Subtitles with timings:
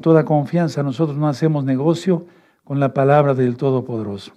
[0.00, 2.26] toda confianza, nosotros no hacemos negocio
[2.64, 4.32] con la palabra del Todopoderoso.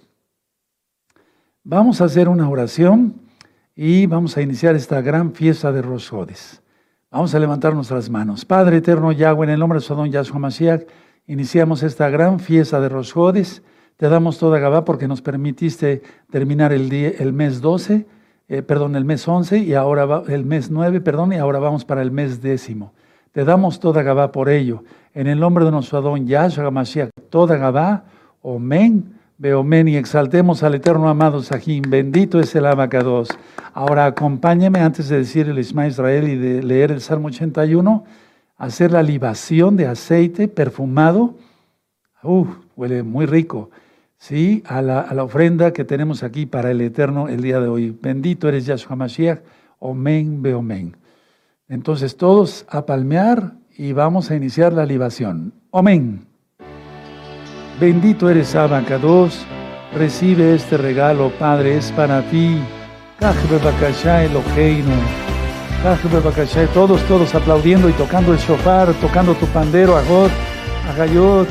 [1.64, 3.14] Vamos a hacer una oración
[3.76, 6.62] y vamos a iniciar esta gran fiesta de Rosjodes.
[7.10, 8.44] Vamos a levantar nuestras manos.
[8.44, 10.82] Padre eterno Yahweh, en el nombre de su don Yahshua Mashiach,
[11.26, 13.62] iniciamos esta gran fiesta de Rosjodes.
[13.96, 18.06] Te damos toda Gabá porque nos permitiste terminar el, día, el mes 12,
[18.48, 22.02] eh, perdón, el mes 11 y ahora el mes 9, perdón, y ahora vamos para
[22.02, 22.92] el mes décimo.
[23.32, 24.84] Te damos toda Gabá por ello.
[25.14, 28.04] En el nombre de nuestro Adón Yahshua Mashiach, toda Gabá,
[28.42, 31.82] Omen, Beomen, y exaltemos al eterno amado Sahim.
[31.88, 33.30] Bendito es el abacados.
[33.72, 38.04] Ahora acompáñeme antes de decir el Isma Israel y de leer el Salmo 81,
[38.58, 41.34] hacer la libación de aceite perfumado.
[42.22, 43.70] Uf, huele muy rico.
[44.18, 47.68] Sí, a la, a la, ofrenda que tenemos aquí para el Eterno el día de
[47.68, 47.96] hoy.
[47.98, 49.40] Bendito eres Yahshua Mashiach,
[49.78, 51.01] Omen, Beomen.
[51.72, 55.54] Entonces todos a palmear y vamos a iniciar la libación.
[55.72, 56.26] Amén.
[57.80, 59.46] Bendito eres Abacados,
[59.94, 62.60] recibe este regalo, Padre, es para ti.
[66.74, 70.30] Todos, todos aplaudiendo y tocando el shofar, tocando tu pandero, Agod,
[70.90, 71.48] Agayot.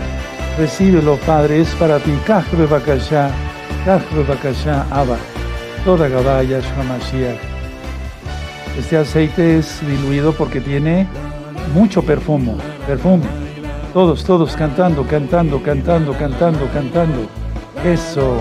[0.60, 2.12] Recíbelo, Padre, es para ti.
[4.92, 5.17] Abba.
[5.84, 6.62] Toda Gabaya.
[8.77, 11.08] Este aceite es diluido porque tiene
[11.73, 12.55] mucho perfume,
[12.88, 13.23] perfume.
[13.94, 17.27] Todos, todos cantando, cantando, cantando, cantando, cantando.
[17.83, 18.38] Eso.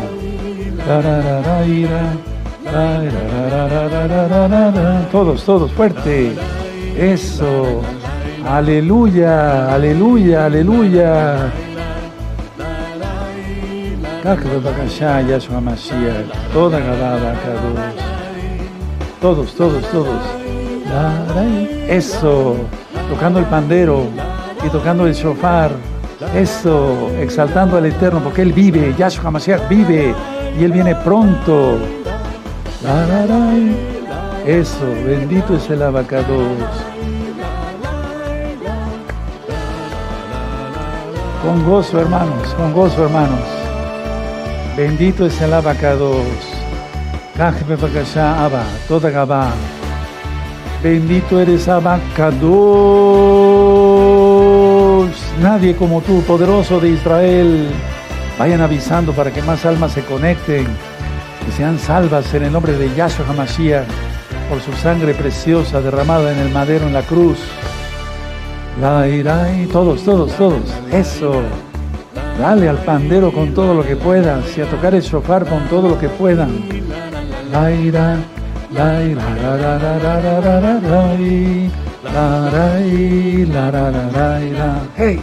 [5.10, 6.32] Todos, todos, fuerte.
[6.96, 7.82] Eso.
[8.46, 11.52] Aleluya, aleluya, aleluya.
[16.52, 16.80] Toda
[19.20, 20.20] Todos, todos, todos.
[21.88, 22.56] Eso
[23.10, 24.06] tocando el pandero
[24.64, 25.72] y tocando el shofar.
[26.34, 30.14] Eso, exaltando al Eterno, porque Él vive, Yahshua HaMashiach vive
[30.58, 31.78] y Él viene pronto.
[34.46, 36.26] Eso, bendito es el abacados.
[41.42, 43.40] Con gozo, hermanos, con gozo, hermanos.
[44.76, 46.49] Bendito es el abacados.
[47.40, 49.52] Abba, toda Gabá.
[50.82, 52.40] Bendito eres Abacados.
[55.40, 57.70] Nadie como tú, poderoso de Israel.
[58.38, 60.66] Vayan avisando para que más almas se conecten
[61.48, 63.88] y sean salvas en el nombre de Yahshua HaMashiach
[64.50, 67.38] por su sangre preciosa derramada en el madero en la cruz.
[69.72, 70.60] Todos, todos, todos.
[70.92, 71.40] Eso.
[72.38, 75.88] Dale al pandero con todo lo que puedas y a tocar el shofar con todo
[75.88, 77.09] lo que puedan.
[77.52, 78.16] La ira.
[78.72, 81.00] La la la la la la la la la
[81.90, 82.30] la
[83.50, 85.16] la la la la hey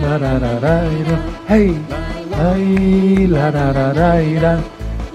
[0.00, 0.78] la la la la
[1.48, 1.76] hey
[3.28, 4.54] la la la la la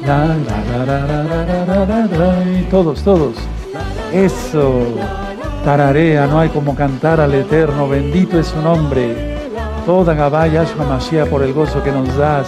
[0.06, 1.06] la la
[1.66, 3.36] la la la todos todos
[4.12, 4.84] eso
[5.64, 9.38] tararea no hay como cantar al eterno bendito es su nombre
[9.86, 12.48] toda Gabaya Mashiach por el gozo que nos das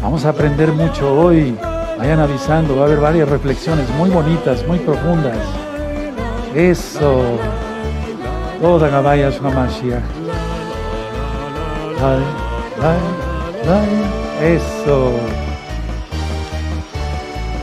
[0.00, 1.56] vamos a aprender mucho hoy
[2.02, 5.38] Vayan avisando, va a haber varias reflexiones muy bonitas, muy profundas.
[6.52, 7.22] Eso.
[8.60, 10.02] Toda Gabaya Mashiach.
[14.42, 15.12] Eso.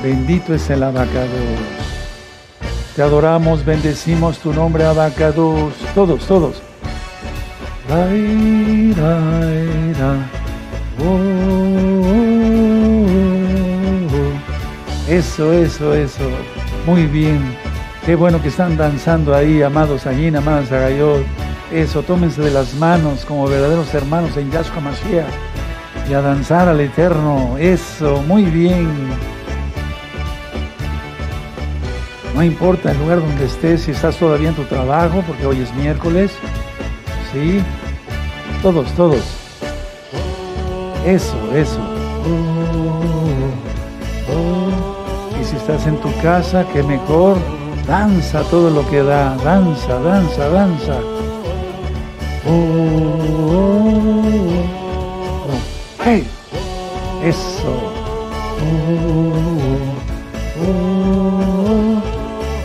[0.01, 1.59] Bendito es el abacados.
[2.95, 5.73] Te adoramos, bendecimos tu nombre, abacados.
[5.93, 6.61] Todos, todos.
[15.09, 16.29] Eso, eso, eso.
[16.85, 17.39] Muy bien.
[18.05, 21.23] Qué bueno que están danzando ahí, amados allí, amados Agayot.
[21.73, 25.25] Eso, tómense de las manos como verdaderos hermanos en Yahshua Mashiach.
[26.07, 27.57] Y a danzar al Eterno.
[27.57, 28.87] Eso, muy bien.
[32.35, 35.73] No importa el lugar donde estés, si estás todavía en tu trabajo, porque hoy es
[35.73, 36.31] miércoles.
[37.33, 37.61] Sí.
[38.61, 39.23] Todos, todos.
[41.03, 41.79] Eso, eso.
[45.49, 47.37] Si estás en tu casa, que mejor.
[47.87, 49.35] Danza todo lo que da.
[49.37, 50.99] Danza, danza, danza.
[52.47, 53.69] Oh, oh,
[55.47, 56.03] oh.
[56.03, 56.27] ¡Hey!
[57.23, 57.73] Eso.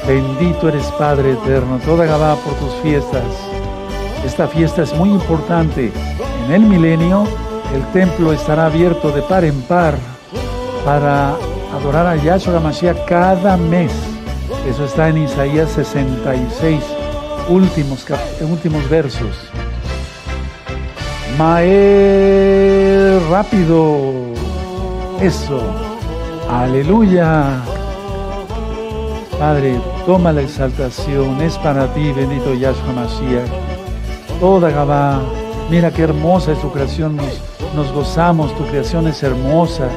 [0.07, 1.79] Bendito eres Padre eterno.
[1.87, 3.25] Toda Gabá por tus fiestas.
[4.27, 5.91] Esta fiesta es muy importante.
[6.45, 7.25] En el milenio
[7.75, 9.95] el templo estará abierto de par en par
[10.85, 11.35] para
[11.75, 13.93] adorar a Yahshua Mashiach cada mes.
[14.69, 16.83] Eso está en Isaías 66,
[17.49, 18.07] últimos,
[18.41, 19.51] últimos versos.
[21.39, 24.33] Mae, rápido.
[25.21, 25.61] Eso.
[26.49, 27.61] Aleluya.
[29.39, 31.43] Padre, toma la exaltación.
[31.43, 33.51] Es para ti, bendito Yahshua Mashiach.
[34.41, 35.21] Toda Gabá.
[35.71, 37.17] Mira qué hermosa es tu creación.
[37.17, 37.41] Nos,
[37.75, 38.57] nos gozamos.
[38.57, 39.89] Tu creación es hermosa.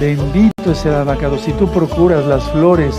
[0.00, 1.38] Bendito es el abacado.
[1.38, 2.96] Si tú procuras las flores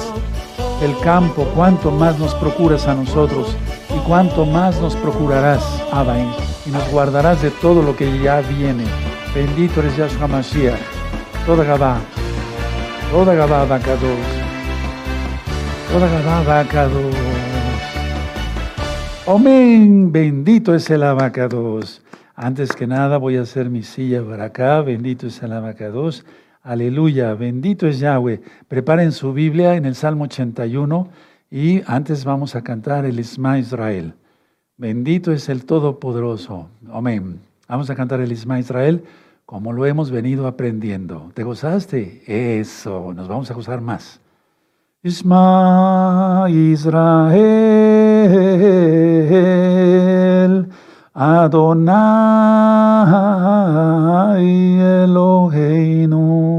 [0.81, 3.56] el campo, cuánto más nos procuras a nosotros
[3.95, 6.30] y cuánto más nos procurarás, Abain,
[6.66, 8.84] y nos guardarás de todo lo que ya viene.
[9.34, 10.80] Bendito eres Yahshua Mashiach.
[11.45, 11.98] Toda Gabá,
[13.12, 14.18] toda Gabá abacados,
[15.92, 17.16] toda Gabá abacados.
[19.28, 22.01] Amén, bendito es el abacados.
[22.36, 26.25] Antes que nada voy a hacer mi silla para acá, bendito es el abacados.
[26.63, 28.42] Aleluya, bendito es Yahweh.
[28.69, 31.10] Preparen su Biblia en el Salmo 81
[31.51, 34.13] y antes vamos a cantar el Isma Israel.
[34.77, 36.69] Bendito es el Todopoderoso.
[36.89, 37.42] Amén.
[37.68, 39.04] Vamos a cantar el Isma Israel
[39.45, 41.31] como lo hemos venido aprendiendo.
[41.33, 42.24] ¿Te gozaste?
[42.27, 44.21] Eso, nos vamos a gozar más.
[45.04, 47.44] Isma Israel.
[51.16, 51.94] Adonai
[55.04, 56.53] Eloheinu,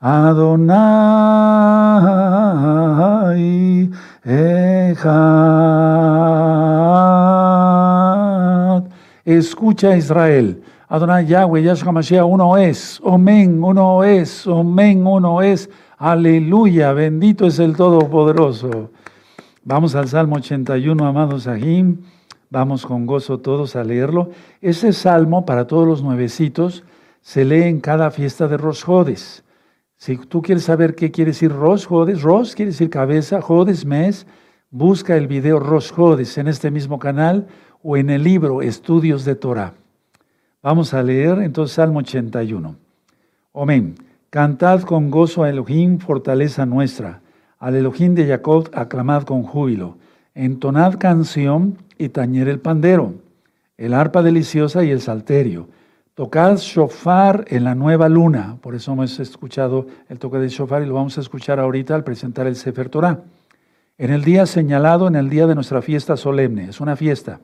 [0.00, 1.10] Adonai
[4.24, 5.08] Echad.
[9.24, 10.62] Escucha Israel.
[10.88, 13.00] Adonai Yahweh, Yahshua Mashiach, uno es.
[13.02, 14.46] Omen, uno es.
[14.46, 15.68] Omen, uno es.
[15.98, 18.92] Aleluya, bendito es el Todopoderoso.
[19.64, 22.04] Vamos al Salmo 81, amados Ahim.
[22.50, 24.30] Vamos con gozo todos a leerlo.
[24.62, 26.84] Ese salmo, para todos los nuevecitos,
[27.20, 29.42] se lee en cada fiesta de Rosjodes.
[29.98, 34.28] Si tú quieres saber qué quiere decir Rosjodes, Ros quiere decir cabeza, Jodes mes,
[34.70, 37.48] busca el video Rosjodes en este mismo canal
[37.82, 39.74] o en el libro Estudios de Torah.
[40.62, 42.76] Vamos a leer entonces Salmo 81.
[43.52, 43.96] Amén.
[44.30, 47.20] Cantad con gozo a Elohim, fortaleza nuestra.
[47.58, 49.96] Al Elohim de Jacob aclamad con júbilo.
[50.32, 53.14] Entonad canción y tañer el pandero,
[53.76, 55.66] el arpa deliciosa y el salterio.
[56.18, 58.58] Tocad shofar en la nueva luna.
[58.60, 62.02] Por eso hemos escuchado el toque de shofar y lo vamos a escuchar ahorita al
[62.02, 63.20] presentar el Sefer Torah.
[63.98, 66.70] En el día señalado, en el día de nuestra fiesta solemne.
[66.70, 67.38] Es una fiesta.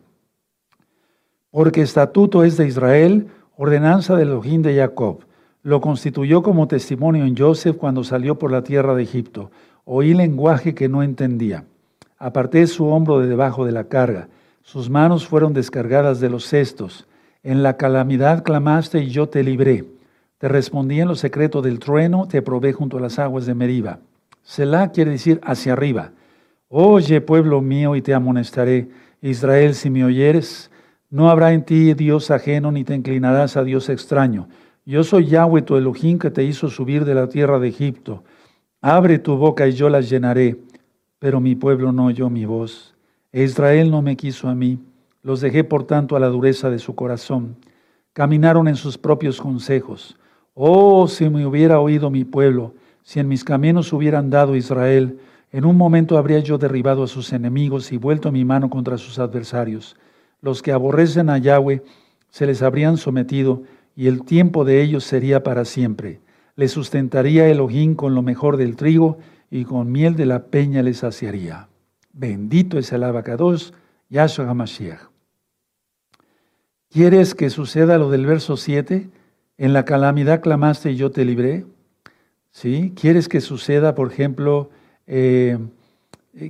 [1.52, 5.20] Porque estatuto es de Israel, ordenanza del Elohim de Jacob.
[5.62, 9.52] Lo constituyó como testimonio en Joseph cuando salió por la tierra de Egipto.
[9.84, 11.64] Oí lenguaje que no entendía.
[12.18, 14.26] Aparté su hombro de debajo de la carga.
[14.62, 17.06] Sus manos fueron descargadas de los cestos.
[17.44, 19.84] En la calamidad clamaste y yo te libré.
[20.38, 23.98] Te respondí en lo secreto del trueno, te probé junto a las aguas de Meriba.
[24.42, 26.12] Selah quiere decir hacia arriba.
[26.68, 28.88] Oye, pueblo mío, y te amonestaré.
[29.20, 30.70] Israel, si me oyeres,
[31.10, 34.48] no habrá en ti Dios ajeno, ni te inclinarás a Dios extraño.
[34.86, 38.24] Yo soy Yahweh, tu Elohim, que te hizo subir de la tierra de Egipto.
[38.80, 40.56] Abre tu boca y yo las llenaré.
[41.18, 42.94] Pero mi pueblo no oyó mi voz.
[43.32, 44.78] Israel no me quiso a mí,
[45.24, 47.56] los dejé por tanto a la dureza de su corazón.
[48.12, 50.16] Caminaron en sus propios consejos.
[50.52, 55.18] Oh, si me hubiera oído mi pueblo, si en mis caminos hubieran dado Israel,
[55.50, 59.18] en un momento habría yo derribado a sus enemigos y vuelto mi mano contra sus
[59.18, 59.96] adversarios.
[60.42, 61.82] Los que aborrecen a Yahweh
[62.28, 63.62] se les habrían sometido
[63.96, 66.20] y el tiempo de ellos sería para siempre.
[66.54, 69.18] Les sustentaría Elohim con lo mejor del trigo
[69.50, 71.68] y con miel de la peña les saciaría.
[72.12, 73.72] Bendito es el abacados,
[74.10, 75.13] Yahshua HaMashiach.
[76.94, 79.10] ¿Quieres que suceda lo del verso 7?
[79.58, 81.66] En la calamidad clamaste y yo te libré.
[82.52, 82.92] ¿Sí?
[82.94, 84.70] ¿Quieres que suceda, por ejemplo,
[85.08, 85.58] eh,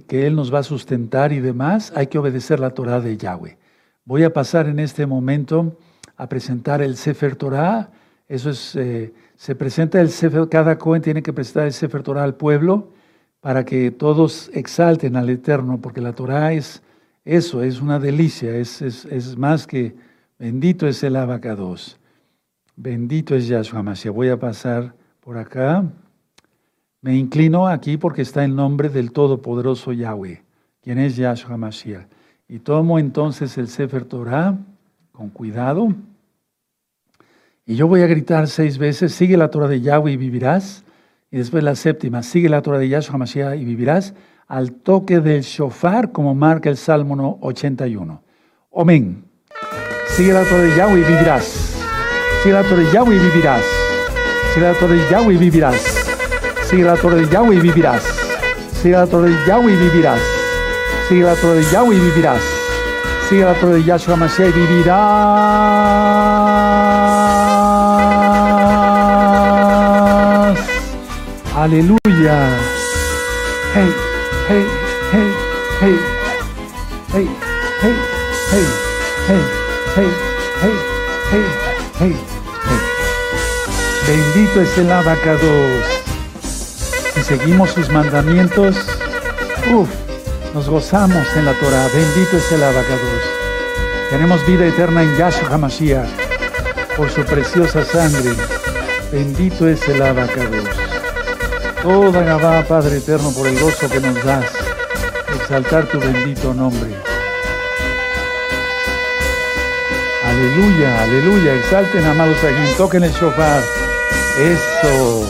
[0.06, 1.94] que Él nos va a sustentar y demás?
[1.96, 3.56] Hay que obedecer la Torah de Yahweh.
[4.04, 5.78] Voy a pasar en este momento
[6.14, 7.90] a presentar el Sefer Torah.
[8.28, 12.22] Eso es, eh, se presenta el Sefer, cada Cohen tiene que presentar el Sefer Torah
[12.22, 12.92] al pueblo
[13.40, 16.82] para que todos exalten al Eterno, porque la Torah es
[17.24, 19.94] eso, es una delicia, es, más que
[20.38, 21.99] bendito es el abacados,
[22.76, 24.14] bendito es Yahshua Mashiach.
[24.14, 25.85] Voy a pasar por acá.
[27.00, 30.43] Me inclino aquí porque está el nombre del Todopoderoso Yahweh,
[30.83, 32.07] quien es Yahshua Mashiach.
[32.49, 34.59] Y tomo entonces el Sefer Torah
[35.12, 35.95] con cuidado.
[37.67, 40.85] Y yo voy a gritar seis veces, sigue la Torah de Yahweh y vivirás.
[41.31, 44.14] Y después la séptima, sigue la Torah de Yahshua Mashiach y vivirás
[44.47, 48.23] al toque del shofar, como marca el Salmo 81.
[48.76, 49.25] Amén.
[50.16, 51.44] Sigue la Torah de Yahweh y vivirás.
[52.42, 53.64] Sigue la Torah de Yahweh y vivirás.
[54.54, 55.83] Sigue la Torah de Yahweh y vivirás.
[56.71, 58.02] Sigue la Torah de Yahweh y vivirás.
[58.80, 60.21] Sigue la Torah de Yahweh y vivirás.
[61.09, 62.40] Sigue la Torah de Yahweh y vivirás.
[63.28, 64.99] Sigue la torre de Yahshua Mashiach y vivirás.
[71.56, 72.49] Aleluya.
[73.75, 73.90] Hey,
[74.49, 74.64] hey,
[75.11, 75.28] hey,
[75.80, 75.99] hey,
[77.12, 77.28] hey,
[77.83, 77.94] hey,
[78.52, 78.66] hey,
[79.28, 79.63] hey,
[79.96, 80.10] hey,
[80.60, 80.72] hey,
[81.30, 81.44] hey,
[82.00, 82.16] hey,
[82.68, 82.80] hey.
[84.06, 86.02] Bendito es el abacados.
[87.14, 88.76] Si seguimos sus mandamientos,
[89.72, 89.88] uff
[90.52, 91.88] nos gozamos en la Torah.
[91.92, 93.22] Bendito es el abacados.
[94.10, 96.08] Tenemos vida eterna en Yahshua HaMashiach
[96.96, 98.34] por su preciosa sangre.
[99.10, 100.68] Bendito es el abacados.
[101.82, 104.46] Toda Gabá, Padre eterno, por el gozo que nos das.
[105.36, 107.13] Exaltar tu bendito nombre.
[110.35, 111.55] Aleluya, aleluya.
[111.55, 112.75] Exalten, amados aquí.
[112.76, 113.62] Toquen el shofar.
[114.41, 115.25] Eso.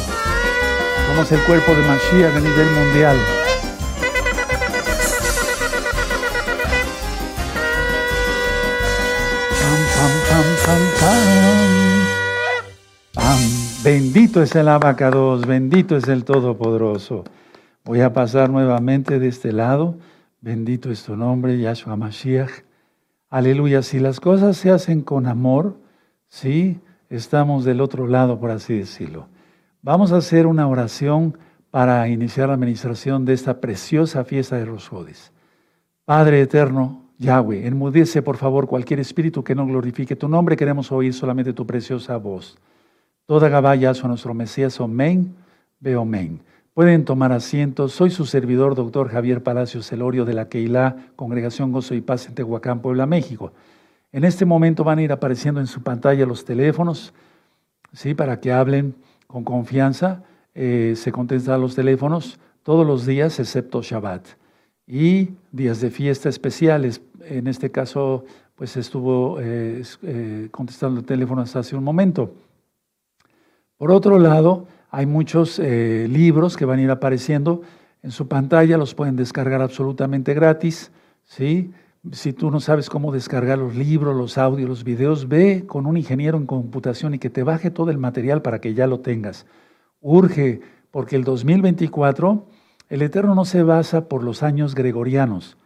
[1.07, 3.17] Somos el cuerpo de Mashiach a nivel mundial.
[13.85, 17.25] Bendito es el abacados, bendito es el Todopoderoso.
[17.85, 19.99] Voy a pasar nuevamente de este lado.
[20.41, 22.65] Bendito es tu nombre, Yahshua Mashiach.
[23.35, 23.83] Aleluya.
[23.83, 25.77] Si las cosas se hacen con amor,
[26.29, 26.79] sí,
[27.11, 29.27] estamos del otro lado, por así decirlo.
[29.83, 31.37] Vamos a hacer una oración
[31.73, 35.33] para iniciar la administración de esta preciosa fiesta de Rosjodes.
[36.05, 40.57] Padre eterno, Yahweh, enmudece por favor cualquier espíritu que no glorifique tu nombre.
[40.57, 42.57] Queremos oír solamente tu preciosa voz.
[43.27, 45.35] Toda Gabaya son nuestro Mesías, Omen,
[45.81, 46.41] ve Omen.
[46.75, 47.89] Pueden tomar asiento.
[47.89, 52.35] Soy su servidor, doctor Javier Palacios Celorio de la Keilah, Congregación Gozo y Paz en
[52.35, 53.53] Tehuacán, Puebla, México.
[54.11, 57.15] En este momento van a ir apareciendo en su pantalla los teléfonos,
[57.93, 58.15] ¿sí?
[58.15, 58.97] para que hablen
[59.29, 60.25] con confianza.
[60.53, 64.27] Eh, se contestan los teléfonos todos los días, excepto Shabbat.
[64.85, 67.01] Y días de fiesta especiales.
[67.25, 68.25] En este caso,
[68.57, 72.35] pues estuvo eh, eh, contestando el teléfono hasta hace un momento.
[73.77, 77.63] Por otro lado, hay muchos eh, libros que van a ir apareciendo
[78.05, 80.93] en su pantalla, los pueden descargar absolutamente gratis.
[81.25, 81.73] ¿sí?
[82.13, 85.97] Si tú no sabes cómo descargar los libros, los audios, los videos, ve con un
[85.97, 89.47] ingeniero en computación y que te baje todo el material para que ya lo tengas.
[90.01, 90.61] Urge,
[90.93, 92.47] porque el 2024,
[92.89, 95.57] el Eterno no se basa por los años gregorianos,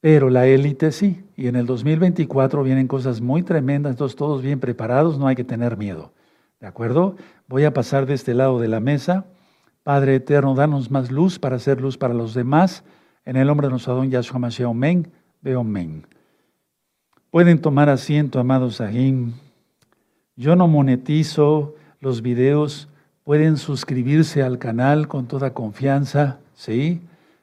[0.00, 1.24] pero la élite sí.
[1.34, 5.44] Y en el 2024 vienen cosas muy tremendas, entonces todos bien preparados, no hay que
[5.44, 6.12] tener miedo.
[6.60, 7.16] ¿De acuerdo?
[7.48, 9.24] Voy a pasar de este lado de la mesa.
[9.84, 12.82] Padre eterno, danos más luz para hacer luz para los demás.
[13.24, 15.12] En el nombre de nuestro Adón Yahshua Mashiach, Omen,
[15.42, 16.06] veo Omen.
[17.30, 19.34] Pueden tomar asiento, amados Sahim.
[20.34, 22.88] Yo no monetizo los videos.
[23.22, 27.00] Pueden suscribirse al canal con toda confianza, ¿sí?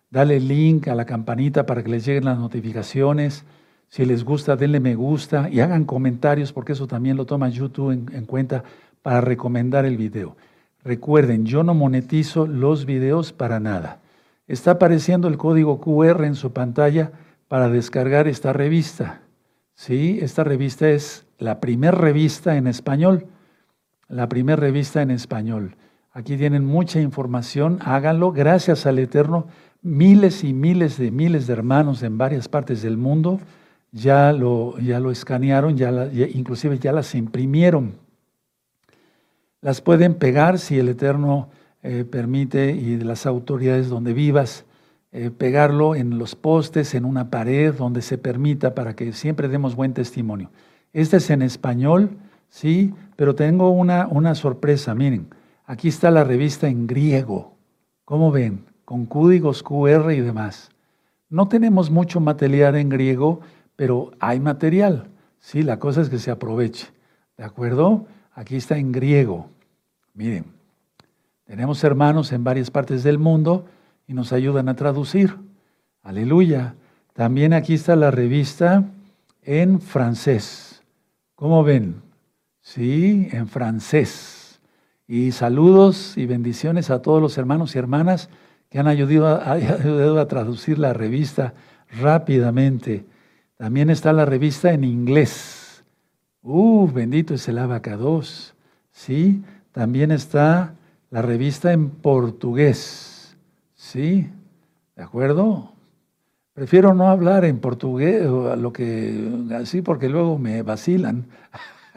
[0.10, 3.46] Dale link a la campanita para que les lleguen las notificaciones.
[3.88, 7.92] Si les gusta, denle me gusta y hagan comentarios porque eso también lo toma YouTube
[7.92, 8.64] en cuenta
[9.04, 10.36] para recomendar el video.
[10.84, 14.00] Recuerden, yo no monetizo los videos para nada.
[14.48, 17.12] Está apareciendo el código QR en su pantalla
[17.48, 19.22] para descargar esta revista.
[19.76, 23.28] Sí, esta revista es la primera revista en español.
[24.08, 25.76] La primera revista en español.
[26.12, 28.32] Aquí tienen mucha información, háganlo.
[28.32, 29.48] Gracias al Eterno,
[29.84, 33.40] miles y miles de miles de hermanos en varias partes del mundo
[33.94, 38.03] ya lo, ya lo escanearon, ya, inclusive ya las imprimieron
[39.64, 41.48] las pueden pegar si el Eterno
[41.82, 44.66] eh, permite y las autoridades donde vivas,
[45.14, 49.76] eh, pegarlo en los postes, en una pared, donde se permita para que siempre demos
[49.76, 50.52] buen testimonio.
[50.92, 52.10] Este es en español,
[52.50, 55.28] sí, pero tengo una, una sorpresa, miren,
[55.66, 57.54] aquí está la revista en griego,
[58.04, 58.66] ¿cómo ven?
[58.84, 60.72] Con códigos QR y demás.
[61.30, 63.40] No tenemos mucho material en griego,
[63.78, 65.08] pero hay material,
[65.40, 66.88] sí, la cosa es que se aproveche,
[67.38, 68.06] ¿de acuerdo?
[68.36, 69.50] Aquí está en griego.
[70.14, 70.46] Miren,
[71.46, 73.66] tenemos hermanos en varias partes del mundo
[74.08, 75.38] y nos ayudan a traducir.
[76.02, 76.76] Aleluya.
[77.14, 78.84] También aquí está la revista
[79.44, 80.84] en francés.
[81.36, 82.02] ¿Cómo ven?
[82.62, 84.60] Sí, en francés.
[85.08, 88.30] Y saludos y bendiciones a todos los hermanos y hermanas
[88.70, 91.54] que han ayudado a, ayudado a traducir la revista
[92.02, 93.06] rápidamente.
[93.58, 95.63] También está la revista en inglés.
[96.44, 98.54] Uh, bendito es el abacados.
[98.92, 100.76] Sí, también está
[101.10, 103.38] la revista en portugués.
[103.76, 104.30] ¿Sí?
[104.96, 105.72] ¿De acuerdo?
[106.54, 111.26] Prefiero no hablar en portugués, lo que así porque luego me vacilan.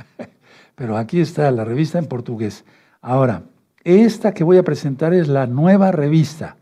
[0.77, 2.65] Pero aquí está la revista en portugués.
[3.03, 3.43] Ahora,
[3.83, 6.57] esta que voy a presentar es la nueva revista.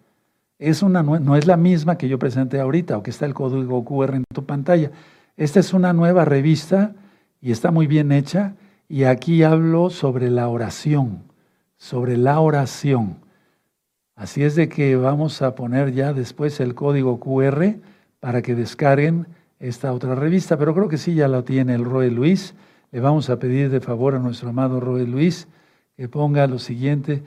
[0.58, 3.84] Es una, no es la misma que yo presenté ahorita o que está el código
[3.84, 4.90] QR en tu pantalla.
[5.36, 6.94] Esta es una nueva revista
[7.44, 8.54] y está muy bien hecha.
[8.88, 11.24] Y aquí hablo sobre la oración,
[11.76, 13.18] sobre la oración.
[14.16, 17.74] Así es de que vamos a poner ya después el código QR
[18.18, 19.26] para que descarguen
[19.58, 22.54] esta otra revista, pero creo que sí ya la tiene el Roy Luis.
[22.92, 25.46] Le vamos a pedir de favor a nuestro amado Roy Luis
[25.98, 27.22] que ponga lo siguiente.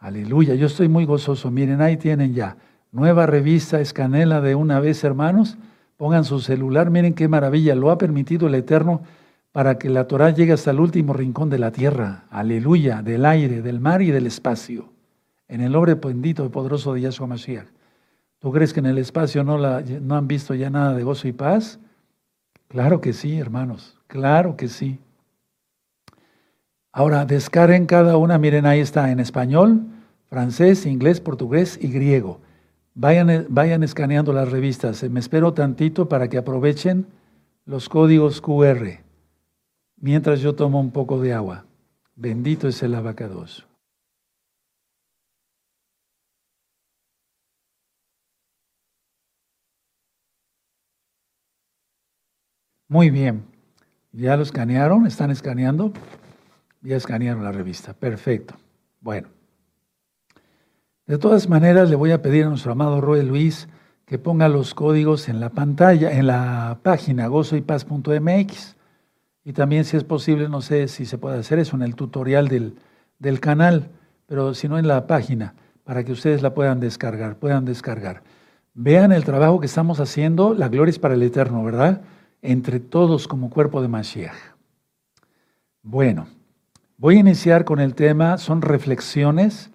[0.00, 1.48] Aleluya, yo estoy muy gozoso.
[1.52, 2.56] Miren, ahí tienen ya.
[2.90, 5.58] Nueva revista, escanela de una vez, hermanos.
[5.96, 7.76] Pongan su celular, miren qué maravilla.
[7.76, 9.02] Lo ha permitido el Eterno
[9.52, 12.24] para que la Torah llegue hasta el último rincón de la tierra.
[12.30, 14.92] Aleluya, del aire, del mar y del espacio.
[15.48, 17.66] En el nombre bendito y poderoso de Yahshua Mashiach.
[18.38, 21.78] ¿Tú crees que en el espacio no, han visto ya nada de gozo y paz?
[22.68, 23.98] Claro que sí, hermanos.
[24.06, 24.98] Claro que sí.
[26.92, 29.82] Ahora, descarguen cada una, miren, ahí está en español,
[30.28, 32.40] francés, inglés, portugués y griego.
[32.94, 35.02] Vayan, vayan escaneando las revistas.
[35.10, 37.06] Me espero tantito para que aprovechen
[37.66, 39.09] los códigos QR
[40.00, 41.66] mientras yo tomo un poco de agua.
[42.16, 43.66] Bendito es el abacados.
[52.88, 53.44] Muy bien.
[54.12, 55.06] ¿Ya lo escanearon?
[55.06, 55.92] ¿Están escaneando?
[56.82, 57.92] Ya escanearon la revista.
[57.94, 58.54] Perfecto.
[59.00, 59.28] Bueno.
[61.06, 63.68] De todas maneras, le voy a pedir a nuestro amado Roy Luis
[64.06, 68.76] que ponga los códigos en la pantalla, en la página gozoypaz.mx.
[69.44, 72.48] Y también, si es posible, no sé si se puede hacer eso en el tutorial
[72.48, 72.74] del,
[73.18, 73.88] del canal,
[74.26, 75.54] pero si no en la página,
[75.84, 78.22] para que ustedes la puedan descargar, puedan descargar.
[78.74, 82.02] Vean el trabajo que estamos haciendo, la gloria es para el Eterno, ¿verdad?
[82.42, 84.36] Entre todos como cuerpo de Mashiach.
[85.82, 86.26] Bueno,
[87.00, 89.70] Voy a iniciar con el tema, son reflexiones,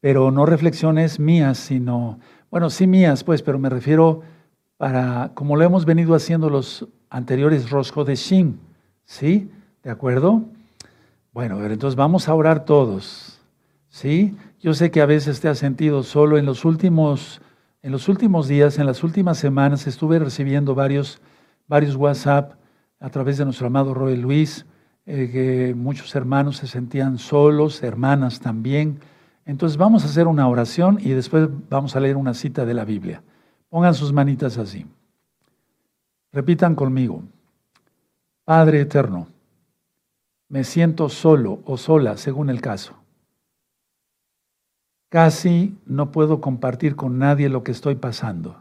[0.00, 2.18] pero no reflexiones mías, sino,
[2.50, 4.22] bueno, sí mías, pues, pero me refiero
[4.76, 8.58] para, como lo hemos venido haciendo los anteriores Rosco de Shin,
[9.04, 9.50] ¿sí?
[9.82, 10.44] ¿De acuerdo?
[11.32, 13.40] Bueno, entonces vamos a orar todos,
[13.88, 14.36] ¿sí?
[14.60, 17.40] Yo sé que a veces te has sentido solo en los últimos,
[17.82, 21.20] en los últimos días, en las últimas semanas, estuve recibiendo varios,
[21.66, 22.54] varios WhatsApp
[23.00, 24.64] a través de nuestro amado Roy Luis,
[25.06, 29.00] eh, que muchos hermanos se sentían solos, hermanas también.
[29.44, 32.84] Entonces vamos a hacer una oración y después vamos a leer una cita de la
[32.84, 33.22] Biblia.
[33.68, 34.86] Pongan sus manitas así.
[36.32, 37.24] Repitan conmigo.
[38.44, 39.28] Padre eterno,
[40.50, 42.94] me siento solo o sola según el caso.
[45.08, 48.56] Casi no puedo compartir con nadie lo que estoy pasando.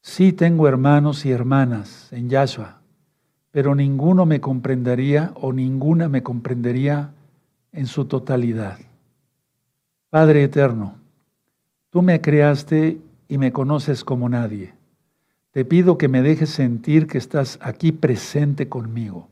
[0.00, 2.80] Sí tengo hermanos y hermanas en Yahshua,
[3.50, 7.12] pero ninguno me comprendería o ninguna me comprendería
[7.72, 8.78] en su totalidad.
[10.08, 10.94] Padre eterno,
[11.90, 14.79] tú me creaste y me conoces como nadie.
[15.52, 19.28] Te pido que me dejes sentir que estás aquí presente conmigo.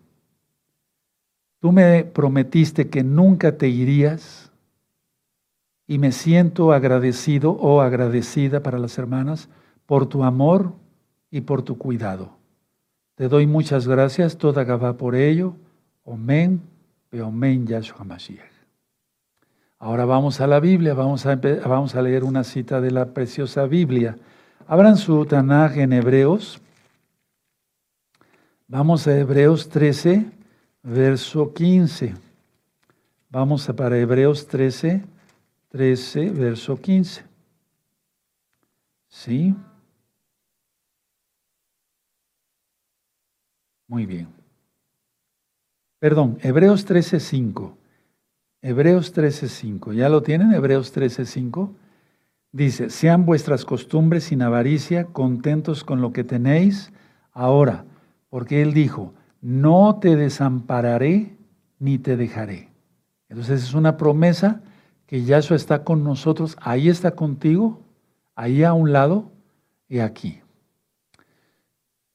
[1.60, 4.52] Tú me prometiste que nunca te irías
[5.86, 9.48] y me siento agradecido o agradecida para las hermanas
[9.86, 10.72] por tu amor
[11.30, 12.30] y por tu cuidado.
[13.14, 15.54] Te doy muchas gracias, toda Gabá por ello.
[16.04, 16.60] Omen,
[17.12, 18.52] Omen Yahshua Mashiach.
[19.80, 24.16] Ahora vamos a la Biblia, vamos a leer una cita de la preciosa Biblia.
[24.70, 26.60] Abran su Tanaj en Hebreos.
[28.66, 30.30] Vamos a Hebreos 13,
[30.82, 32.14] verso 15.
[33.30, 35.02] Vamos a para Hebreos 13,
[35.70, 37.24] 13, verso 15.
[39.08, 39.56] ¿Sí?
[43.86, 44.28] Muy bien.
[45.98, 47.74] Perdón, Hebreos 13:5.
[48.60, 49.94] Hebreos 13:5.
[49.94, 50.52] ¿Ya lo tienen?
[50.52, 51.74] Hebreos 13:5.
[52.52, 56.92] Dice, sean vuestras costumbres sin avaricia, contentos con lo que tenéis
[57.32, 57.84] ahora,
[58.30, 61.36] porque Él dijo, no te desampararé
[61.78, 62.70] ni te dejaré.
[63.28, 64.62] Entonces es una promesa
[65.06, 67.80] que Yahshua está con nosotros, ahí está contigo,
[68.34, 69.30] ahí a un lado
[69.88, 70.40] y aquí.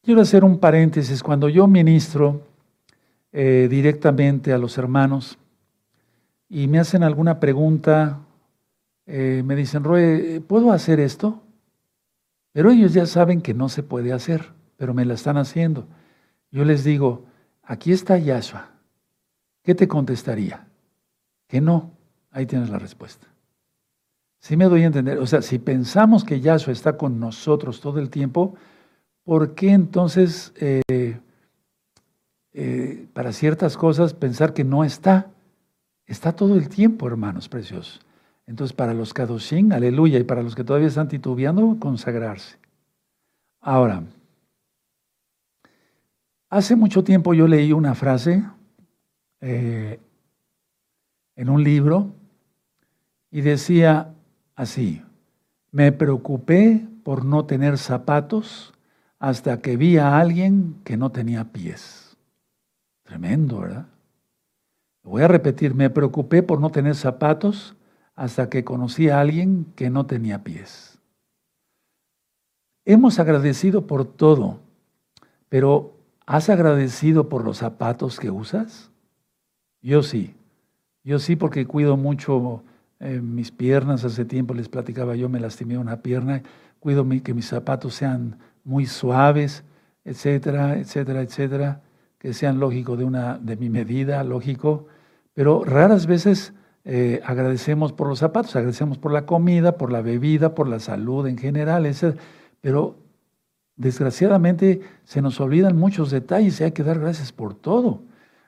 [0.02, 1.24] Quiero hacer un paréntesis.
[1.24, 2.42] Cuando yo ministro
[3.32, 5.38] eh, directamente a los hermanos
[6.50, 8.20] y me hacen alguna pregunta,
[9.06, 11.42] eh, me dicen, Roe, ¿puedo hacer esto?
[12.54, 15.88] Pero ellos ya saben que no se puede hacer, pero me la están haciendo.
[16.52, 17.26] Yo les digo,
[17.64, 18.70] aquí está Yahshua.
[19.64, 20.68] ¿Qué te contestaría?
[21.48, 21.92] Que no.
[22.32, 23.28] Ahí tienes la respuesta.
[24.40, 25.18] Si me doy a entender.
[25.18, 28.56] O sea, si pensamos que Yahshua está con nosotros todo el tiempo,
[29.24, 31.20] ¿por qué entonces eh,
[32.54, 35.32] eh, para ciertas cosas pensar que no está?
[36.06, 38.02] Está todo el tiempo, hermanos preciosos.
[38.46, 42.58] Entonces, para los Kadoshim, aleluya, y para los que todavía están titubeando, consagrarse.
[43.62, 44.04] Ahora,
[46.54, 48.44] Hace mucho tiempo yo leí una frase
[49.42, 50.00] eh,
[51.36, 52.12] en un libro
[53.32, 54.14] y decía
[54.56, 55.02] así,
[55.72, 58.72] me preocupé por no tener zapatos
[59.18, 62.16] hasta que vi a alguien que no tenía pies.
[63.02, 63.88] Tremendo, ¿verdad?
[65.02, 67.76] Voy a repetir, me preocupé por no tener zapatos
[68.16, 71.00] hasta que conocí a alguien que no tenía pies.
[72.86, 74.60] Hemos agradecido por todo,
[75.50, 75.94] pero
[76.26, 78.92] ¿has agradecido por los zapatos que usas?
[79.82, 80.36] Yo sí,
[81.04, 82.64] yo sí porque cuido mucho
[83.00, 84.06] eh, mis piernas.
[84.06, 86.42] Hace tiempo les platicaba, yo me lastimé una pierna,
[86.80, 89.64] cuido que mis zapatos sean muy suaves,
[90.06, 91.82] etcétera, etcétera, etcétera,
[92.18, 94.88] que sean lógico de, una, de mi medida, lógico,
[95.34, 96.54] pero raras veces
[96.86, 101.26] eh, agradecemos por los zapatos, agradecemos por la comida, por la bebida, por la salud
[101.28, 101.90] en general,
[102.60, 102.98] pero
[103.78, 108.02] desgraciadamente se nos olvidan muchos detalles y hay que dar gracias por todo.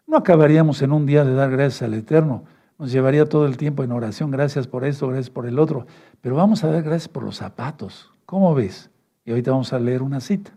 [0.06, 2.44] No acabaríamos en un día de dar gracias al Eterno,
[2.78, 5.88] nos llevaría todo el tiempo en oración, gracias por esto, gracias por el otro,
[6.20, 8.12] pero vamos a dar gracias por los zapatos.
[8.26, 8.90] ¿Cómo ves?
[9.24, 10.52] Y ahorita vamos a leer una cita.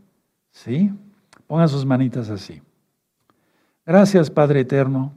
[0.51, 0.93] ¿Sí?
[1.47, 2.61] Pongan sus manitas así.
[3.87, 5.15] Gracias, Padre Eterno,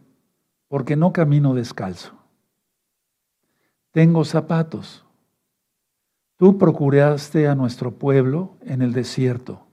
[0.68, 2.21] porque no camino descalzo
[3.92, 5.06] tengo zapatos.
[6.38, 9.68] Tú procuraste a nuestro pueblo en el desierto.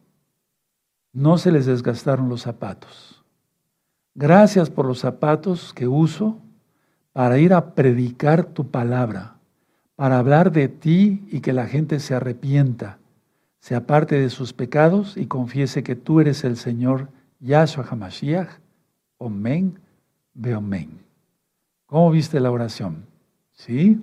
[1.13, 3.25] No se les desgastaron los zapatos.
[4.15, 6.39] Gracias por los zapatos que uso
[7.13, 9.37] para ir a predicar tu palabra,
[9.97, 12.99] para hablar de ti y que la gente se arrepienta,
[13.61, 17.09] se aparte de sus pecados y confiese que tú eres el Señor
[17.41, 18.49] Yahshua HaMashiach.
[19.19, 19.79] Omen,
[20.35, 21.01] Beomen.
[21.87, 23.07] ¿Cómo viste la oración?
[23.59, 24.01] ¿Sí?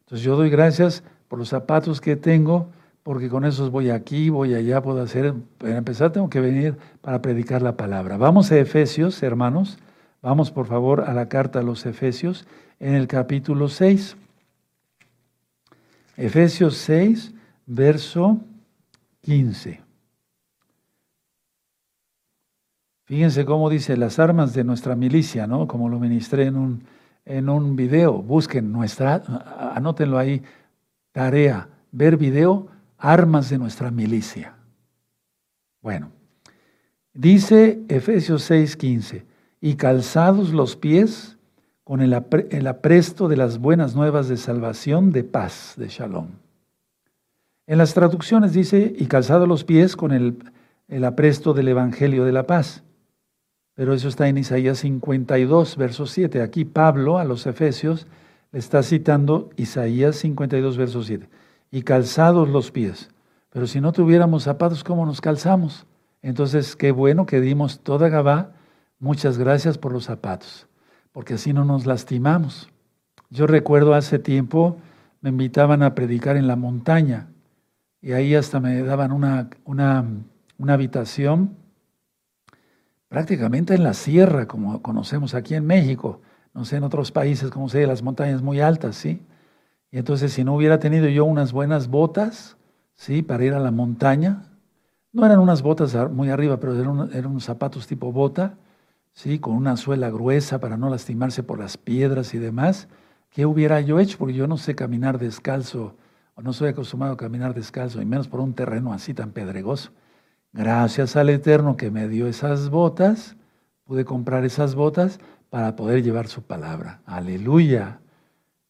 [0.00, 2.68] Entonces yo doy gracias por los zapatos que tengo,
[3.02, 7.22] porque con esos voy aquí, voy allá, puedo hacer, para empezar tengo que venir para
[7.22, 8.18] predicar la palabra.
[8.18, 9.78] Vamos a Efesios, hermanos,
[10.20, 12.46] vamos por favor a la carta a los Efesios
[12.80, 14.16] en el capítulo 6.
[16.18, 17.32] Efesios 6,
[17.66, 18.40] verso
[19.22, 19.80] 15.
[23.06, 25.66] Fíjense cómo dice las armas de nuestra milicia, ¿no?
[25.66, 26.82] Como lo ministré en un,
[27.28, 28.14] en un video.
[28.14, 29.22] Busquen nuestra,
[29.74, 30.42] anótenlo ahí,
[31.12, 34.54] tarea, ver video, armas de nuestra milicia.
[35.82, 36.10] Bueno,
[37.12, 39.24] dice Efesios 6:15,
[39.60, 41.36] y calzados los pies
[41.84, 42.12] con el,
[42.66, 46.28] apresto de las buenas nuevas de salvación, de paz, de shalom.
[47.66, 50.36] En las traducciones dice, y calzados los pies con el,
[50.88, 52.82] el apresto del Evangelio de la paz.
[53.78, 56.42] Pero eso está en Isaías 52, verso 7.
[56.42, 58.08] Aquí Pablo a los Efesios
[58.50, 61.28] le está citando Isaías 52, verso 7.
[61.70, 63.08] Y calzados los pies.
[63.50, 65.86] Pero si no tuviéramos zapatos, ¿cómo nos calzamos?
[66.22, 68.50] Entonces, qué bueno que dimos toda Gabá.
[68.98, 70.66] Muchas gracias por los zapatos,
[71.12, 72.70] porque así no nos lastimamos.
[73.30, 74.78] Yo recuerdo hace tiempo
[75.20, 77.28] me invitaban a predicar en la montaña
[78.02, 80.04] y ahí hasta me daban una, una,
[80.58, 81.54] una habitación
[83.08, 86.20] prácticamente en la sierra, como conocemos aquí en México,
[86.54, 89.22] no sé, en otros países, como sé, las montañas muy altas, ¿sí?
[89.90, 92.56] Y entonces, si no hubiera tenido yo unas buenas botas,
[92.94, 93.22] ¿sí?
[93.22, 94.44] Para ir a la montaña,
[95.12, 98.54] no eran unas botas muy arriba, pero eran, eran unos zapatos tipo bota,
[99.12, 99.38] ¿sí?
[99.38, 102.88] Con una suela gruesa para no lastimarse por las piedras y demás.
[103.30, 104.18] ¿Qué hubiera yo hecho?
[104.18, 105.96] Porque yo no sé caminar descalzo,
[106.34, 109.92] o no soy acostumbrado a caminar descalzo, y menos por un terreno así tan pedregoso.
[110.52, 113.36] Gracias al Eterno que me dio esas botas,
[113.84, 117.00] pude comprar esas botas para poder llevar su palabra.
[117.06, 118.00] Aleluya,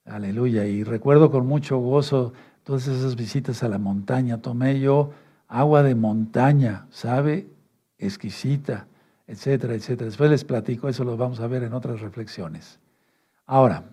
[0.04, 0.66] aleluya.
[0.66, 2.32] Y recuerdo con mucho gozo
[2.64, 4.42] todas esas visitas a la montaña.
[4.42, 5.12] Tomé yo
[5.46, 7.48] agua de montaña, ¿sabe?
[7.96, 8.86] Exquisita,
[9.26, 10.06] etcétera, etcétera.
[10.06, 12.78] Después les platico, eso lo vamos a ver en otras reflexiones.
[13.46, 13.84] Ahora,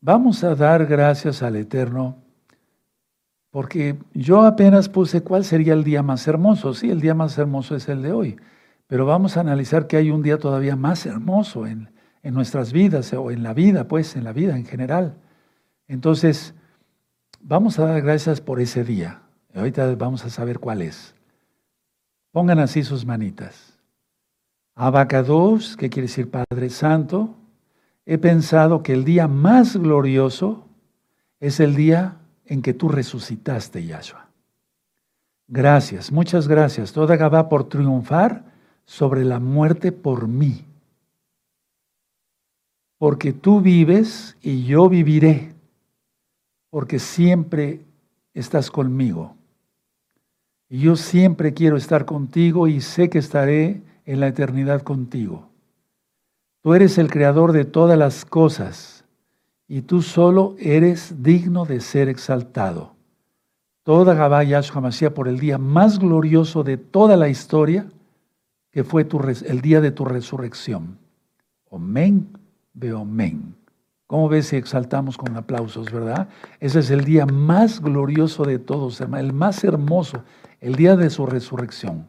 [0.00, 2.25] vamos a dar gracias al Eterno
[3.56, 6.74] porque yo apenas puse cuál sería el día más hermoso.
[6.74, 8.36] Sí, el día más hermoso es el de hoy.
[8.86, 11.88] Pero vamos a analizar que hay un día todavía más hermoso en,
[12.22, 15.16] nuestras vidas o en la vida, pues, en la vida en general.
[15.88, 16.52] Entonces,
[17.40, 19.22] vamos a dar gracias por ese día.
[19.54, 21.14] ahorita vamos a saber cuál es.
[22.32, 23.80] Pongan así sus manitas.
[24.74, 27.34] Abacados, que quiere decir Padre Santo,
[28.04, 30.68] he pensado que el día más glorioso
[31.40, 34.26] es el día en que tú resucitaste, Yahshua.
[35.48, 36.92] Gracias, muchas gracias.
[36.92, 38.44] Toda Gabá por triunfar
[38.84, 40.64] sobre la muerte por mí.
[42.98, 45.54] Porque tú vives y yo viviré,
[46.70, 47.80] porque siempre
[48.32, 49.36] estás conmigo.
[50.68, 55.48] Y yo siempre quiero estar contigo y sé que estaré en la eternidad contigo.
[56.62, 58.95] Tú eres el creador de todas las cosas
[59.68, 62.94] y tú solo eres digno de ser exaltado.
[63.82, 67.86] Toda Gabá Yahshua Mashiach por el día más glorioso de toda la historia,
[68.70, 69.06] que fue
[69.46, 70.98] el día de tu resurrección.
[71.70, 72.28] Omen,
[72.74, 73.54] beomen.
[74.06, 76.28] ¿Cómo ves si exaltamos con aplausos, verdad?
[76.60, 80.22] Ese es el día más glorioso de todos, el más hermoso,
[80.60, 82.06] el día de su resurrección.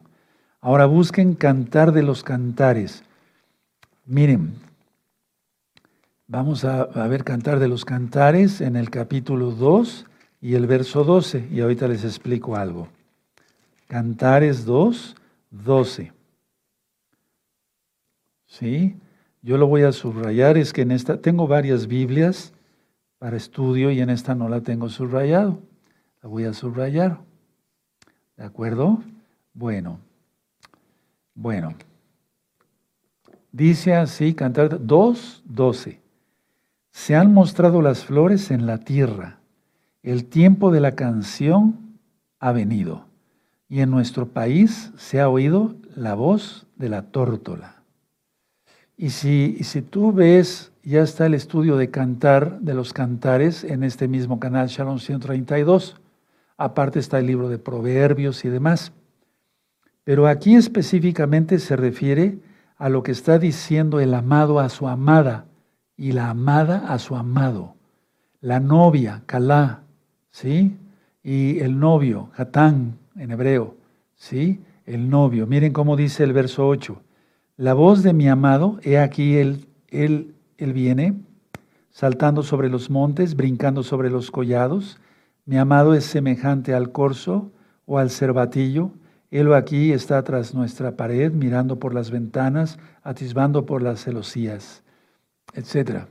[0.60, 3.02] Ahora busquen cantar de los cantares.
[4.04, 4.54] Miren,
[6.28, 10.06] vamos a, ver cantar de los cantares en el capítulo 2
[10.40, 12.88] y el verso 12, y ahorita les explico algo.
[13.88, 15.16] Cantares 2,
[15.50, 16.12] 12.
[18.46, 18.96] ¿Sí?
[19.42, 22.52] Yo lo voy a subrayar, es que en esta tengo varias Biblias
[23.18, 25.58] para estudio y en esta no la tengo subrayado.
[26.22, 27.18] La voy a subrayar.
[28.36, 29.02] ¿De acuerdo?
[29.54, 29.98] Bueno.
[31.34, 31.74] Bueno.
[33.50, 35.98] Dice así, cantar 2.12.
[36.98, 39.38] Se han mostrado las flores en la tierra.
[40.02, 42.00] El tiempo de la canción
[42.40, 43.06] ha venido.
[43.68, 47.84] Y en nuestro país se ha oído la voz de la tórtola.
[48.96, 53.84] Y si, si tú ves, ya está el estudio de cantar, de los cantares, en
[53.84, 56.00] este mismo canal Shalom 132.
[56.56, 58.92] Aparte está el libro de Proverbios y demás.
[60.02, 62.40] Pero aquí específicamente se refiere
[62.76, 65.44] a lo que está diciendo el amado a su amada
[65.98, 67.74] y la amada a su amado.
[68.40, 69.82] La novia, Kalá,
[70.30, 70.78] ¿sí?
[71.22, 73.76] Y el novio, Hatán en hebreo,
[74.14, 74.62] ¿sí?
[74.86, 75.46] El novio.
[75.46, 77.02] Miren cómo dice el verso 8.
[77.58, 81.20] La voz de mi amado, he aquí él, él, él viene,
[81.90, 84.98] saltando sobre los montes, brincando sobre los collados.
[85.44, 87.52] Mi amado es semejante al corzo
[87.84, 88.92] o al cervatillo
[89.30, 94.82] él aquí está tras nuestra pared, mirando por las ventanas, atisbando por las celosías,
[95.54, 96.06] etc.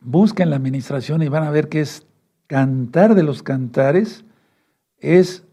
[0.00, 2.06] Busquen la administración y van a ver que es
[2.46, 4.24] cantar de los cantares,
[4.98, 5.44] es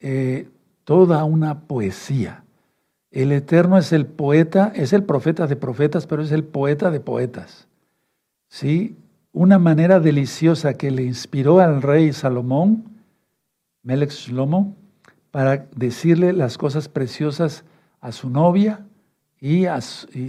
[0.00, 0.48] eh,
[0.84, 2.44] toda una poesía.
[3.10, 7.00] El Eterno es el poeta, es el profeta de profetas, pero es el poeta de
[7.00, 7.66] poetas.
[8.48, 8.96] ¿Sí?
[9.32, 12.84] Una manera deliciosa que le inspiró al rey Salomón,
[13.82, 14.74] Melech Shlomo,
[15.30, 17.64] para decirle las cosas preciosas
[18.00, 18.85] a su novia
[19.40, 19.66] y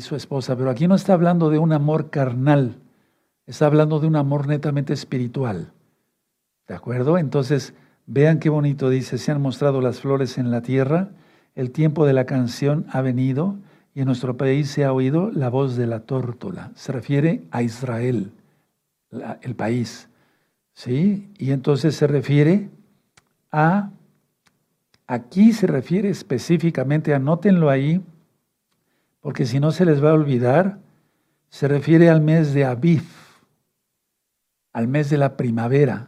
[0.02, 0.56] su, esposa.
[0.56, 2.76] Pero aquí no está hablando de un amor carnal,
[3.46, 5.72] está hablando de un amor netamente espiritual.
[6.68, 7.18] ¿De acuerdo?
[7.18, 7.74] Entonces,
[8.06, 11.10] vean qué bonito dice, se han mostrado las flores en la tierra,
[11.56, 13.56] el tiempo de la canción ha venido
[13.96, 16.72] y en nuestro país se ha oído la voz de la tórtola.
[16.76, 18.32] Se refiere a Israel,
[19.42, 20.10] el país.
[20.74, 21.28] ¿Sí?
[21.40, 22.70] Y entonces se refiere
[23.52, 23.90] a
[25.08, 28.02] Aquí se refiere específicamente, anótenlo ahí,
[29.28, 30.80] porque si no se les va a olvidar,
[31.50, 33.04] se refiere al mes de Aviv,
[34.72, 36.08] al mes de la primavera,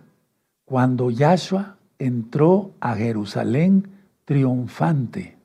[0.63, 3.89] cuando Yahshua entró a Jerusalén
[4.23, 5.37] triunfante.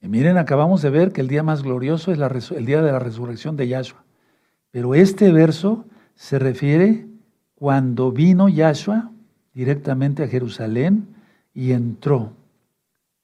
[0.00, 2.18] Y miren, acabamos de ver que el día más glorioso es
[2.52, 4.02] el día de la resurrección de Yahshua.
[4.70, 7.06] Pero este verso se refiere
[7.54, 9.10] cuando vino Yahshua
[9.52, 11.06] directamente a Jerusalén
[11.52, 12.32] y entró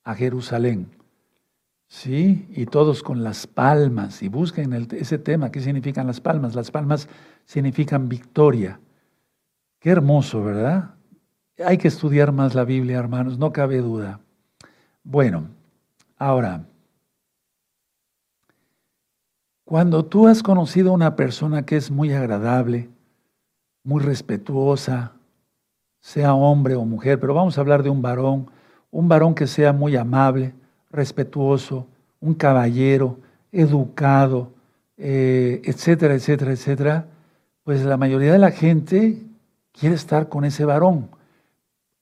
[0.03, 0.94] a Jerusalén.
[1.95, 2.49] ¿Sí?
[2.51, 4.21] Y todos con las palmas.
[4.21, 5.53] Y busquen ese tema.
[5.53, 6.57] ¿Qué significan las palmas?
[6.57, 7.09] Las palmas
[7.45, 8.81] significan victoria.
[9.79, 10.97] Qué hermoso, ¿verdad?
[11.65, 14.19] Hay que estudiar más la Biblia, hermanos, no cabe duda.
[15.05, 15.47] Bueno,
[16.19, 16.67] ahora,
[19.65, 22.91] cuando tú has conocido a una persona que es muy agradable,
[23.85, 25.13] muy respetuosa,
[26.01, 28.51] sea hombre o mujer, pero vamos a hablar de un varón,
[28.91, 30.55] un varón que sea muy amable,
[30.95, 31.87] respetuoso,
[32.21, 33.19] un caballero,
[33.53, 34.53] educado,
[34.97, 37.07] eh, etcétera, etcétera, etcétera,
[37.65, 39.23] pues la mayoría de la gente
[39.73, 41.09] quiere estar con ese varón,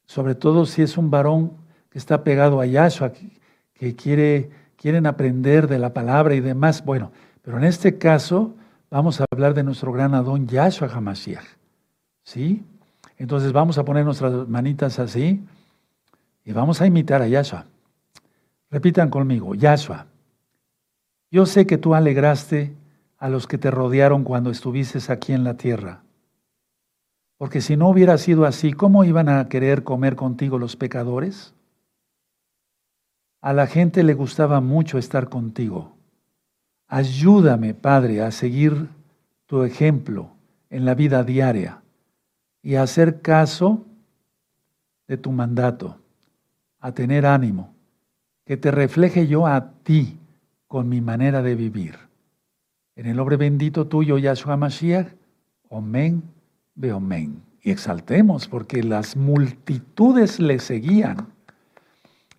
[0.07, 1.53] sobre todo si es un varón
[1.89, 3.13] que está pegado a Yahshua,
[3.75, 6.85] que, quiere, quieren aprender de la palabra y demás.
[6.85, 8.55] Bueno, pero en este caso
[8.91, 11.45] vamos a hablar de nuestro gran Adón Yahshua Hamashiach.
[12.25, 12.65] ¿Sí?
[13.19, 15.45] Entonces vamos a poner nuestras manitas así.
[16.45, 17.67] Y vamos a imitar a Yahshua.
[18.73, 20.07] Repitan conmigo, Yahshua,
[21.31, 22.75] yo sé que tú alegraste
[23.19, 26.03] a los que te rodearon cuando estuviste aquí en la tierra.
[27.37, 31.53] Porque si no hubiera sido así, ¿cómo iban a querer comer contigo los pecadores?
[33.43, 35.95] A la gente le gustaba mucho estar contigo.
[36.89, 38.89] Ayúdame, Padre, a seguir
[39.45, 40.31] tu ejemplo
[40.71, 41.83] en la vida diaria
[42.63, 43.85] y a hacer caso
[45.09, 45.99] de tu mandato
[46.81, 47.72] a tener ánimo,
[48.53, 50.19] que te refleje yo a ti
[50.69, 51.97] con mi manera de vivir.
[52.97, 55.07] En el nombre bendito tuyo, Yahshua Mashiach,
[55.71, 56.23] Omen,
[56.75, 57.41] Beomen.
[57.63, 61.29] Y exaltemos, porque las multitudes le seguían.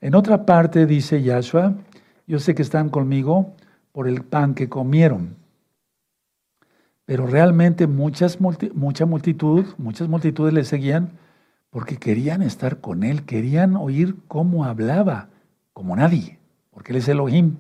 [0.02, 1.74] En otra parte dice Yahshua,
[2.28, 3.56] yo sé que están conmigo
[3.92, 5.36] por el pan que comieron.
[7.06, 11.14] Pero realmente muchas, mucha multitud, muchas multitudes le seguían
[11.72, 15.30] porque querían estar con él, querían oír cómo hablaba,
[15.74, 16.40] como nadie,
[16.72, 17.58] porque él es Elohim.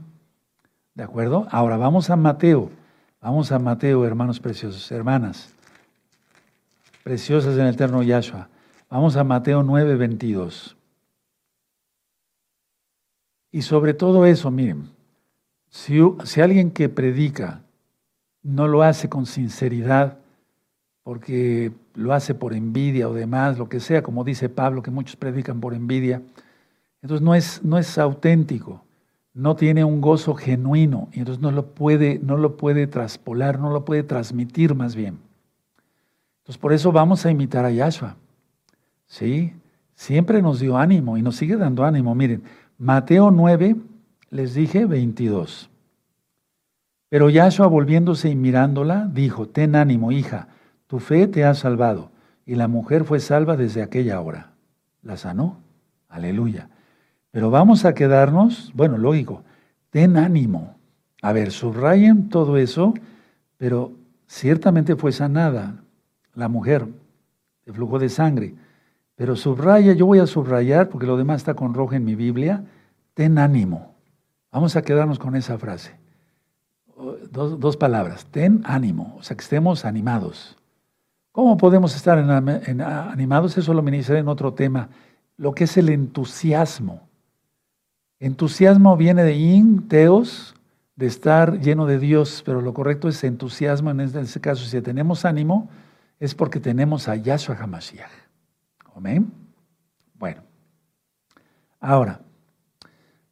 [0.93, 1.47] ¿De acuerdo?
[1.52, 2.69] Ahora vamos a Mateo.
[3.19, 5.54] Vamos a Mateo, hermanos preciosos, hermanas
[7.04, 8.47] preciosas en el eterno Yahshua.
[8.89, 10.78] Vamos a Mateo 9, 22.
[13.52, 14.89] Y sobre todo eso, miren,
[15.69, 17.62] si, si alguien que predica
[18.41, 20.17] no lo hace con sinceridad,
[21.04, 25.15] porque lo hace por envidia o demás, lo que sea, como dice Pablo, que muchos
[25.15, 26.21] predican por envidia,
[27.03, 28.81] entonces no es, no es auténtico,
[29.33, 33.71] no tiene un gozo genuino, y entonces no lo puede, no lo puede traspolar, no
[33.71, 35.19] lo puede transmitir más bien.
[36.39, 38.15] Entonces por eso vamos a imitar a Yahshua.
[39.05, 39.53] ¿Sí?
[39.95, 42.15] Siempre nos dio ánimo y nos sigue dando ánimo.
[42.15, 42.43] Miren,
[42.77, 43.75] Mateo 9,
[44.29, 45.69] les dije 22.
[47.09, 50.47] Pero Yahshua volviéndose y mirándola, dijo, ten ánimo, hija,
[50.87, 52.11] tu fe te ha salvado.
[52.45, 54.53] Y la mujer fue salva desde aquella hora.
[55.01, 55.57] La sanó.
[56.07, 56.69] Aleluya.
[57.34, 59.41] Pero vamos a quedarnos, bueno, lógico,
[59.89, 60.76] ten ánimo.
[61.24, 62.93] A ver, subrayen todo eso,
[63.58, 63.93] pero
[64.28, 65.84] ciertamente fue sanada
[66.36, 66.86] la mujer
[67.65, 68.54] de flujo de sangre.
[69.15, 72.65] Pero subraya, yo voy a subrayar, porque lo demás está con rojo en mi Biblia,
[73.15, 73.96] ten ánimo.
[74.52, 75.96] Vamos a quedarnos con esa frase.
[77.32, 80.56] Dos, palabras, ten ánimo, o sea, que estemos animados.
[81.32, 83.58] ¿Cómo podemos estar animados?
[83.58, 84.89] Eso lo ministré en otro tema,
[85.36, 87.02] lo que es el entusiasmo.
[88.23, 90.55] Entusiasmo viene de in, teos,
[90.95, 94.63] de estar lleno de Dios, pero lo correcto es entusiasmo en este caso.
[94.63, 95.67] Si tenemos ánimo,
[96.21, 98.09] es porque tenemos a Yahshua HaMashiach.
[98.95, 99.29] Amén.
[100.17, 100.41] Bueno,
[101.81, 102.21] ahora,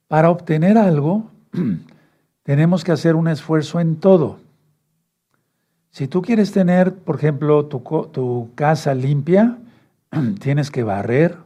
[0.09, 1.31] para obtener algo,
[2.43, 4.39] tenemos que hacer un esfuerzo en todo.
[5.91, 9.57] Si tú quieres tener, por ejemplo, tu casa limpia,
[10.41, 11.37] tienes que barrer,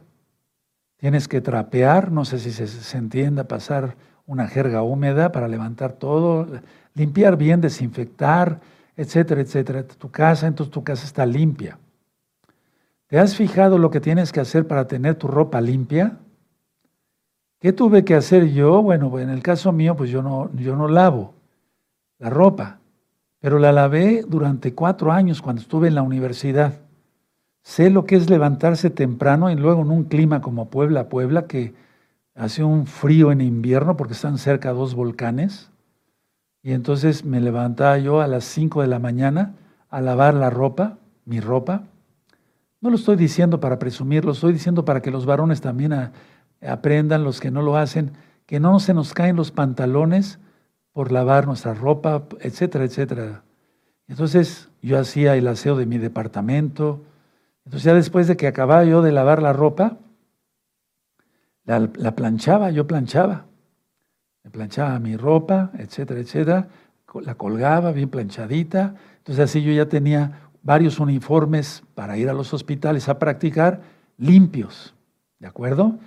[1.06, 3.94] tienes que trapear, no sé si se, entienda, pasar
[4.26, 6.48] una jerga húmeda para levantar todo,
[6.94, 8.60] limpiar bien, desinfectar,
[8.96, 11.78] etcétera, etcétera, tu casa, entonces tu casa está limpia.
[13.06, 16.18] ¿Te has fijado lo que tienes que hacer para tener tu ropa limpia?
[17.60, 18.82] ¿Qué tuve que hacer yo?
[18.82, 21.34] Bueno, en el caso mío, pues yo no, yo no lavo
[22.18, 22.80] la ropa,
[23.38, 26.80] pero la lavé durante cuatro años cuando estuve en la universidad.
[27.66, 31.74] Sé lo que es levantarse temprano y luego en un clima como Puebla, Puebla, que
[32.36, 35.72] hace un frío en invierno porque están cerca dos volcanes.
[36.62, 39.56] Y entonces me levantaba yo a las 5 de la mañana
[39.90, 41.82] a lavar la ropa, mi ropa.
[42.80, 46.12] No lo estoy diciendo para presumir, lo estoy diciendo para que los varones también
[46.64, 48.12] aprendan, los que no lo hacen,
[48.46, 50.38] que no se nos caen los pantalones
[50.92, 53.42] por lavar nuestra ropa, etcétera, etcétera.
[54.06, 57.02] Entonces yo hacía el aseo de mi departamento.
[57.66, 59.98] Entonces ya después de que acababa yo de lavar la ropa,
[61.64, 63.44] la, la planchaba, yo planchaba
[64.46, 66.68] me planchaba mi ropa, etcétera, etcétera,
[67.20, 72.54] la colgaba bien planchadita, entonces así yo ya tenía varios uniformes para ir a los
[72.54, 73.80] hospitales a practicar
[74.18, 74.94] limpios,
[75.40, 75.98] ¿de acuerdo?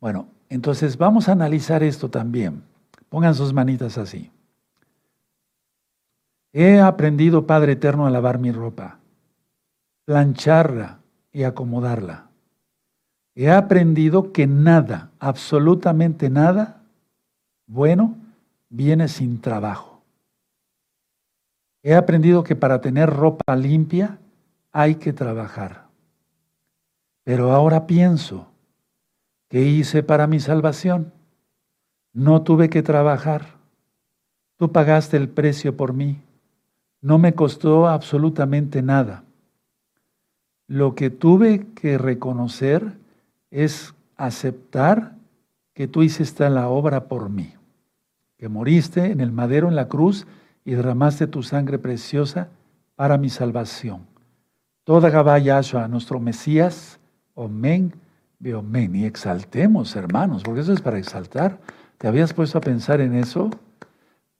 [0.00, 2.62] Bueno, entonces vamos a analizar esto también.
[3.10, 4.30] Pongan sus manitas así.
[6.54, 9.00] He aprendido, Padre Eterno, a lavar mi ropa,
[10.06, 11.01] plancharla
[11.32, 12.28] y acomodarla.
[13.34, 16.82] He aprendido que nada, absolutamente nada,
[17.66, 18.16] bueno
[18.68, 20.02] viene sin trabajo.
[21.82, 24.18] He aprendido que para tener ropa limpia
[24.70, 25.86] hay que trabajar.
[27.24, 28.48] Pero ahora pienso,
[29.48, 31.12] ¿qué hice para mi salvación?
[32.12, 33.46] No tuve que trabajar.
[34.56, 36.20] Tú pagaste el precio por mí.
[37.00, 39.24] No me costó absolutamente nada.
[40.68, 42.92] Lo que tuve que reconocer
[43.50, 45.14] es aceptar
[45.74, 47.54] que tú hiciste la obra por mí
[48.42, 50.26] que moriste en el madero en la cruz
[50.64, 52.48] y derramaste tu sangre preciosa
[52.96, 54.00] para mi salvación.
[54.82, 56.98] Toda Gabá Yahshua, nuestro Mesías,
[57.34, 57.92] Omen,
[58.40, 58.96] Beomen.
[58.96, 61.60] Y exaltemos, hermanos, porque eso es para exaltar.
[61.98, 63.48] ¿Te habías puesto a pensar en eso?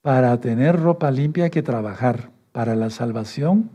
[0.00, 2.30] Para tener ropa limpia hay que trabajar.
[2.50, 3.70] Para la salvación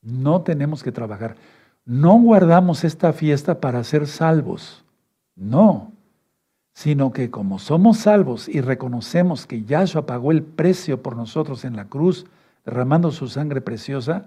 [0.00, 1.36] no tenemos que trabajar.
[1.88, 4.84] No guardamos esta fiesta para ser salvos.
[5.34, 5.90] No.
[6.74, 11.74] sino que como somos salvos y reconocemos que Yahshua pagó el precio por nosotros en
[11.74, 12.26] la cruz,
[12.64, 14.26] derramando su sangre preciosa,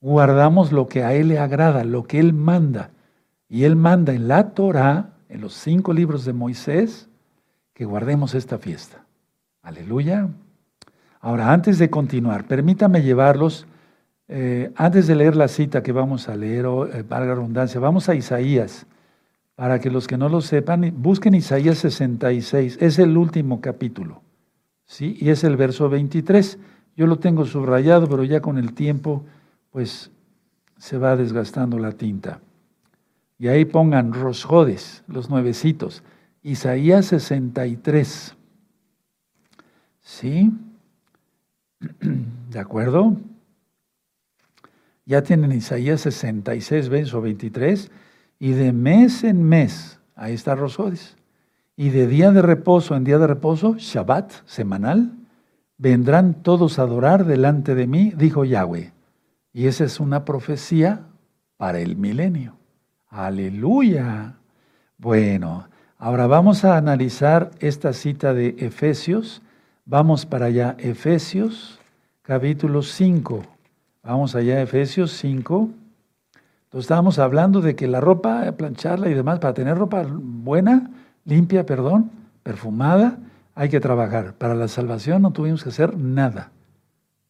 [0.00, 2.90] guardamos lo que a Él le agrada, lo que Él manda.
[3.50, 7.08] Y Él manda en la Torah, en los cinco libros de Moisés,
[7.74, 9.04] que guardemos esta fiesta.
[9.60, 10.28] Aleluya.
[11.20, 13.66] Ahora, antes de continuar, permítame llevarlos,
[14.28, 17.80] eh, antes de leer la cita que vamos a leer, o, eh, para la redundancia,
[17.80, 18.86] vamos a Isaías,
[19.54, 24.22] para que los que no lo sepan, busquen Isaías 66, es el último capítulo,
[24.84, 25.16] ¿sí?
[25.20, 26.58] Y es el verso 23.
[26.96, 29.24] Yo lo tengo subrayado, pero ya con el tiempo,
[29.70, 30.10] pues
[30.76, 32.40] se va desgastando la tinta.
[33.38, 36.02] Y ahí pongan Rosjodes, los nuevecitos.
[36.42, 38.36] Isaías 63.
[40.00, 40.52] ¿Sí?
[42.50, 43.16] ¿De acuerdo?
[45.08, 47.90] Ya tienen Isaías 66, verso 23.
[48.38, 51.16] Y de mes en mes, ahí está Rosjodes.
[51.76, 55.12] Y de día de reposo en día de reposo, Shabbat, semanal,
[55.78, 58.92] vendrán todos a adorar delante de mí, dijo Yahweh.
[59.54, 61.06] Y esa es una profecía
[61.56, 62.58] para el milenio.
[63.08, 64.34] Aleluya.
[64.98, 69.40] Bueno, ahora vamos a analizar esta cita de Efesios.
[69.86, 71.80] Vamos para allá, Efesios
[72.20, 73.57] capítulo 5.
[74.08, 75.68] Vamos allá, Efesios 5.
[76.64, 80.90] Entonces estábamos hablando de que la ropa, plancharla y demás, para tener ropa buena,
[81.26, 82.10] limpia, perdón,
[82.42, 83.18] perfumada,
[83.54, 84.32] hay que trabajar.
[84.32, 86.52] Para la salvación no tuvimos que hacer nada.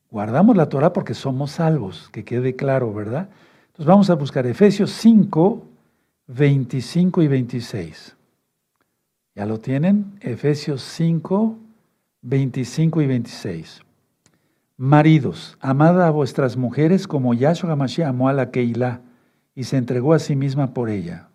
[0.09, 3.29] Guardamos la Torah porque somos salvos, que quede claro, ¿verdad?
[3.73, 5.61] Entonces vamos a buscar Efesios 5,
[6.29, 8.17] 25 y 26.
[9.35, 10.17] ¿Ya lo tienen?
[10.21, 11.59] Efesios 5,
[12.23, 13.88] 25 y 26.
[14.79, 19.03] Maridos, amad a vuestras mujeres como Yahshua Hamashiach amó a la Keilah
[19.55, 21.29] y se entregó a sí misma por ella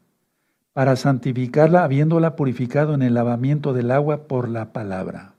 [0.73, 5.35] para santificarla habiéndola purificado en el lavamiento del agua por la palabra.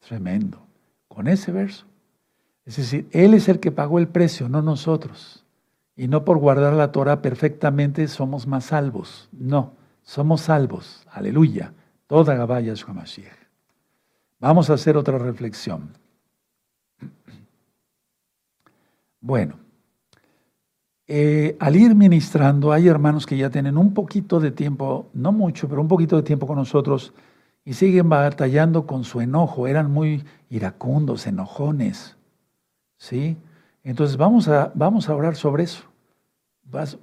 [0.00, 0.66] Tremendo.
[1.08, 1.86] Con ese verso.
[2.64, 5.44] Es decir, Él es el que pagó el precio, no nosotros.
[5.96, 9.28] Y no por guardar la Torah perfectamente somos más salvos.
[9.32, 11.06] No, somos salvos.
[11.10, 11.74] Aleluya.
[12.06, 13.36] Toda Gabaya Mashiach.
[14.38, 15.90] Vamos a hacer otra reflexión.
[19.20, 19.56] Bueno.
[21.12, 25.68] Eh, al ir ministrando, hay hermanos que ya tienen un poquito de tiempo, no mucho,
[25.68, 27.12] pero un poquito de tiempo con nosotros
[27.64, 29.66] y siguen batallando con su enojo.
[29.66, 32.16] Eran muy iracundos, enojones.
[32.96, 33.36] ¿Sí?
[33.82, 35.82] Entonces vamos a, vamos a orar sobre eso.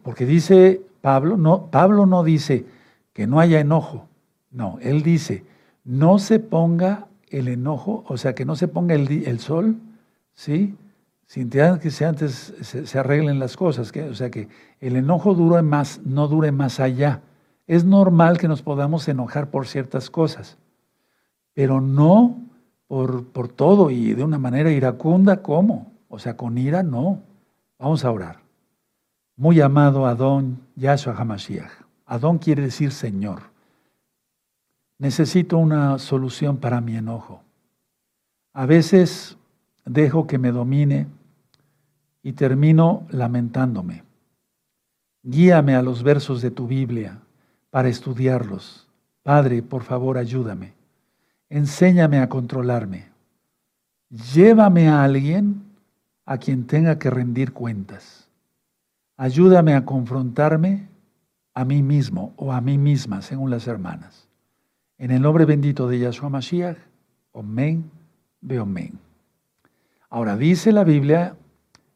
[0.03, 2.65] Porque dice Pablo, no, Pablo no dice
[3.13, 4.07] que no haya enojo.
[4.51, 5.43] No, él dice,
[5.83, 9.75] no se ponga el enojo, o sea, que no se ponga el, el sol,
[10.38, 10.77] ¿sí?
[11.25, 14.47] sin que se antes se, arreglen las cosas, o sea que
[14.79, 17.21] el enojo dure más, no dure más allá.
[17.65, 20.57] Es normal que nos podamos enojar por ciertas cosas,
[21.53, 22.38] pero no
[22.88, 25.91] por, por todo y de una manera iracunda, ¿cómo?
[26.07, 27.21] O sea, con ira no.
[27.77, 28.39] Vamos a orar.
[29.35, 31.71] Muy amado Adón Yahshua Hamashiach.
[32.05, 33.41] Adón quiere decir Señor.
[34.97, 37.41] Necesito una solución para mi enojo.
[38.53, 39.38] A veces
[39.88, 41.07] dejo que me domine
[42.21, 44.03] y termino lamentándome.
[45.23, 47.19] Guíame a los versos de tu Biblia
[47.69, 48.88] para estudiarlos.
[49.23, 50.73] Padre, por favor, ayúdame.
[51.49, 53.07] Enséñame a controlarme.
[54.09, 55.63] Llévame a alguien
[56.25, 58.27] a quien tenga que rendir cuentas.
[59.15, 60.88] Ayúdame a confrontarme
[61.53, 64.27] a mí mismo o a mí misma, según las hermanas.
[64.97, 66.77] En el nombre bendito de Yahshua Mashiach,
[67.31, 67.89] Omen,
[68.41, 69.07] Beomen.
[70.10, 71.36] Ahora dice la Biblia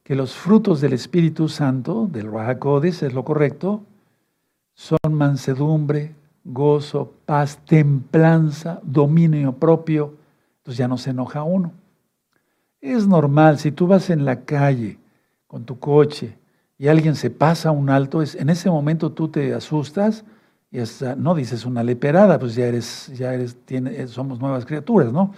[0.03, 3.84] que los frutos del Espíritu Santo, del Rahakodes, es lo correcto,
[4.74, 10.16] son mansedumbre, gozo, paz, templanza, dominio propio.
[10.57, 11.72] Entonces ya no se enoja uno.
[12.82, 14.97] Es normal, si tú vas en la calle
[15.47, 16.38] con tu coche
[16.78, 20.26] y alguien se pasa un alto, es, en ese momento tú te asustas
[20.72, 25.14] y hasta, no dices una leperada, pues ya eres, ya eres, tiene, somos nuevas criaturas,
[25.14, 25.32] ¿no?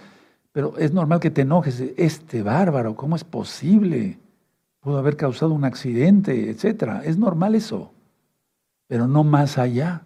[0.54, 4.18] Pero es normal que te enojes, este bárbaro, ¿cómo es posible?
[4.84, 7.00] pudo haber causado un accidente, etcétera.
[7.04, 7.90] Es normal eso,
[8.86, 10.02] pero no más allá.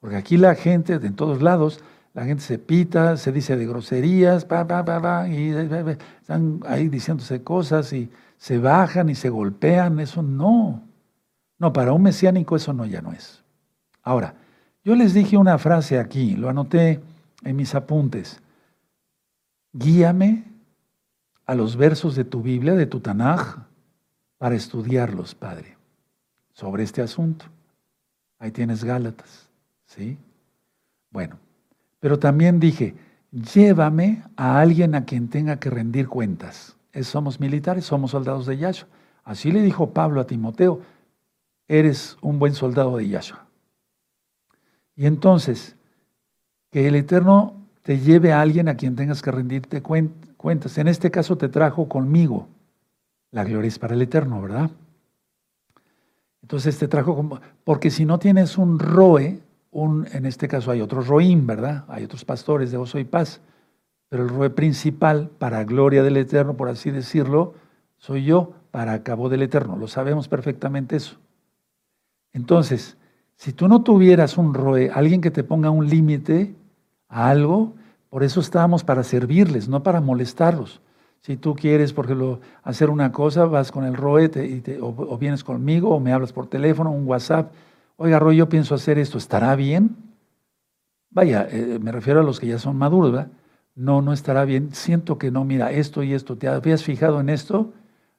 [0.00, 1.84] Porque aquí la gente, en todos lados,
[2.14, 7.42] la gente se pita, se dice de groserías, pa, pa, pa, y están ahí diciéndose
[7.42, 10.00] cosas y se bajan y se golpean.
[10.00, 10.82] Eso no.
[11.58, 13.44] No, para un mesiánico eso no ya no es.
[14.02, 14.34] Ahora,
[14.82, 17.02] yo les dije una frase aquí, lo anoté
[17.44, 18.40] en mis apuntes.
[19.78, 20.44] Guíame
[21.44, 23.66] a los versos de tu Biblia, de tu Tanaj,
[24.38, 25.76] para estudiarlos, Padre,
[26.52, 27.44] sobre este asunto.
[28.38, 29.50] Ahí tienes Gálatas,
[29.84, 30.16] ¿sí?
[31.10, 31.38] Bueno,
[32.00, 32.94] Pero también dije,
[33.32, 36.76] llévame a alguien a quien tenga que rendir cuentas.
[37.02, 38.88] somos militares, somos soldados de Yahshua.
[39.24, 40.80] Así le dijo Pablo a Timoteo,
[41.68, 43.46] eres un buen soldado de Yahshua.
[44.94, 45.76] Y entonces,
[46.70, 50.76] que el Eterno te lleve a alguien a quien tengas que rendirte cuentas.
[50.76, 52.48] En este caso te trajo conmigo.
[53.30, 54.72] La gloria es para el Eterno, ¿verdad?
[56.42, 59.38] Entonces te trajo, porque si no tienes un roe,
[59.72, 61.84] en este caso hay otros roim, ¿verdad?
[61.86, 63.40] Hay otros pastores de gozo y paz,
[64.08, 67.54] pero el roe principal, para gloria del Eterno, por así decirlo,
[67.98, 69.76] soy yo, para cabo del Eterno.
[69.76, 71.18] Lo sabemos perfectamente eso.
[72.32, 72.96] Entonces,
[73.36, 76.56] si tú no tuvieras un roe, alguien que te ponga un límite
[77.08, 77.74] algo,
[78.10, 80.80] por eso estamos para servirles, no para molestarlos.
[81.20, 84.30] Si tú quieres, por ejemplo, hacer una cosa, vas con el ROE
[84.80, 87.52] o, vienes conmigo o me hablas por teléfono, un WhatsApp.
[87.96, 89.96] Oiga, Roe, yo pienso hacer esto, ¿estará bien?
[91.10, 93.32] Vaya, eh, me refiero a los que ya son maduros, ¿verdad?
[93.74, 94.72] No, no estará bien.
[94.72, 97.72] Siento que no, mira, esto y esto, ¿te habías fijado en esto?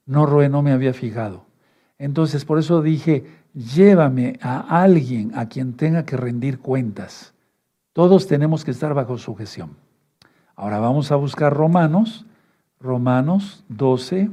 [0.06, 1.46] No, Roe, no me había fijado.
[1.98, 7.34] Entonces, por eso dije, llévame a alguien a quien tenga que rendir cuentas.
[7.98, 9.76] Todos tenemos que estar bajo sujeción.
[10.56, 12.28] Ahora vamos a buscar Romanos
[12.80, 14.30] Romanos 12,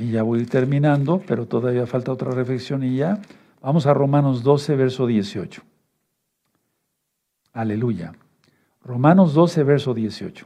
[0.00, 3.22] y ya voy terminando, pero todavía falta otra reflexión y ya.
[3.62, 5.62] Vamos a Romanos 12, verso 18.
[7.52, 8.16] Aleluya.
[8.82, 10.44] Romanos 12, verso 18.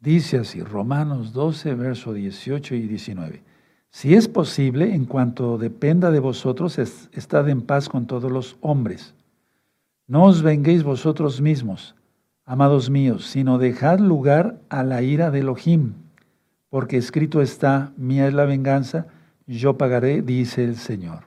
[0.00, 3.55] Dice así, Romanos 12, verso 18 y 19.
[3.96, 9.14] Si es posible, en cuanto dependa de vosotros, estad en paz con todos los hombres.
[10.06, 11.94] No os venguéis vosotros mismos
[12.44, 15.94] amados míos, sino dejad lugar a la ira de Elohim,
[16.68, 19.06] porque escrito está, mía es la venganza,
[19.46, 21.20] yo pagaré, dice el Señor.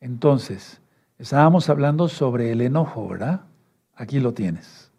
[0.00, 0.80] Entonces,
[1.18, 3.42] estábamos hablando sobre el enojo, ¿verdad?
[3.94, 4.90] Aquí lo tienes.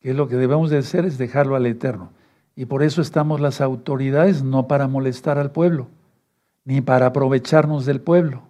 [0.00, 2.10] Que lo que debemos de hacer es dejarlo al Eterno.
[2.54, 5.88] Y por eso estamos las autoridades, no para molestar al pueblo,
[6.64, 8.42] ni para aprovecharnos del pueblo,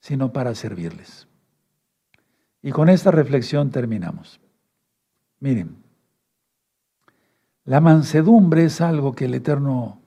[0.00, 1.28] sino para servirles.
[2.62, 4.40] Y con esta reflexión terminamos.
[5.40, 5.76] Miren,
[7.64, 10.00] la mansedumbre es algo que el Eterno,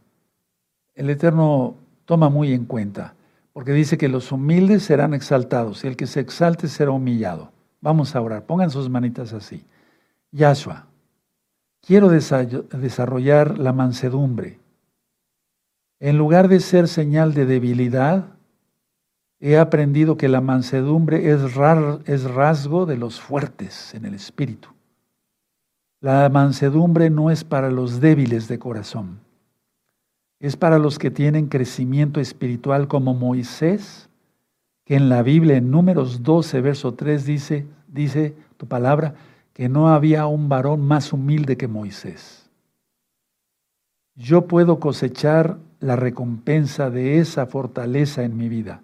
[0.95, 3.13] el Eterno toma muy en cuenta,
[3.53, 7.51] porque dice que los humildes serán exaltados y el que se exalte será humillado.
[7.80, 9.63] Vamos a orar, pongan sus manitas así.
[10.32, 10.88] Yahshua,
[11.82, 14.60] quiero desarrollar la mansedumbre.
[16.00, 18.26] En lugar de ser señal de debilidad,
[19.40, 24.70] he aprendido que la mansedumbre es, rasgo de los fuertes en el espíritu.
[26.00, 29.20] La mansedumbre no es para los débiles de corazón,
[30.40, 34.10] es para los que tienen crecimiento espiritual como Moisés,
[34.86, 39.14] que en la Biblia en números 12, verso 3 dice, dice tu palabra,
[39.54, 42.49] que no había un varón más humilde que Moisés.
[44.16, 48.82] Yo puedo cosechar la recompensa de esa fortaleza en mi vida.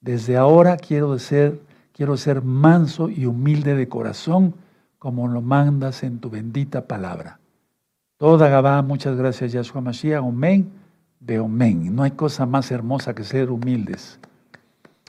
[0.00, 1.60] Desde ahora quiero ser,
[1.92, 4.54] quiero ser manso y humilde de corazón
[4.98, 7.40] como lo mandas en tu bendita palabra.
[8.16, 10.70] Toda Gabá, muchas gracias Yahshua Mashiach, Omen,
[11.20, 11.94] de Omen.
[11.94, 14.18] No hay cosa más hermosa que ser humildes.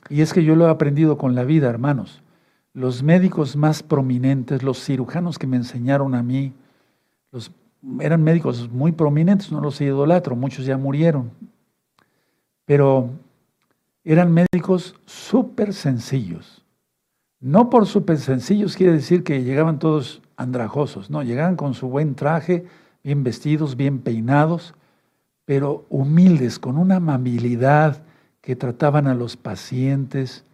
[0.09, 2.21] Y es que yo lo he aprendido con la vida, hermanos.
[2.73, 6.53] Los médicos más prominentes, los cirujanos que me enseñaron a mí,
[7.99, 11.31] eran médicos muy prominentes, no los idolatro, muchos ya murieron.
[12.65, 13.09] Pero
[14.03, 16.61] eran médicos súper sencillos
[17.41, 22.13] no por súper sencillos quiere decir que llegaban todos andrajosos, no, llegaban con su buen
[22.13, 22.65] traje,
[23.03, 24.75] bien vestidos, bien peinados,
[25.43, 28.03] pero humildes, con una amabilidad
[28.41, 30.45] que trataban a los pacientes,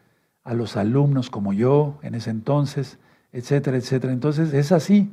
[0.47, 2.99] a los alumnos como yo en ese entonces,
[3.33, 4.13] etcétera, etcétera.
[4.13, 5.11] Entonces es así.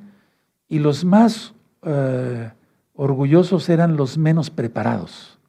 [0.68, 2.53] Y los más eh,
[2.95, 5.41] orgullosos eran los menos preparados,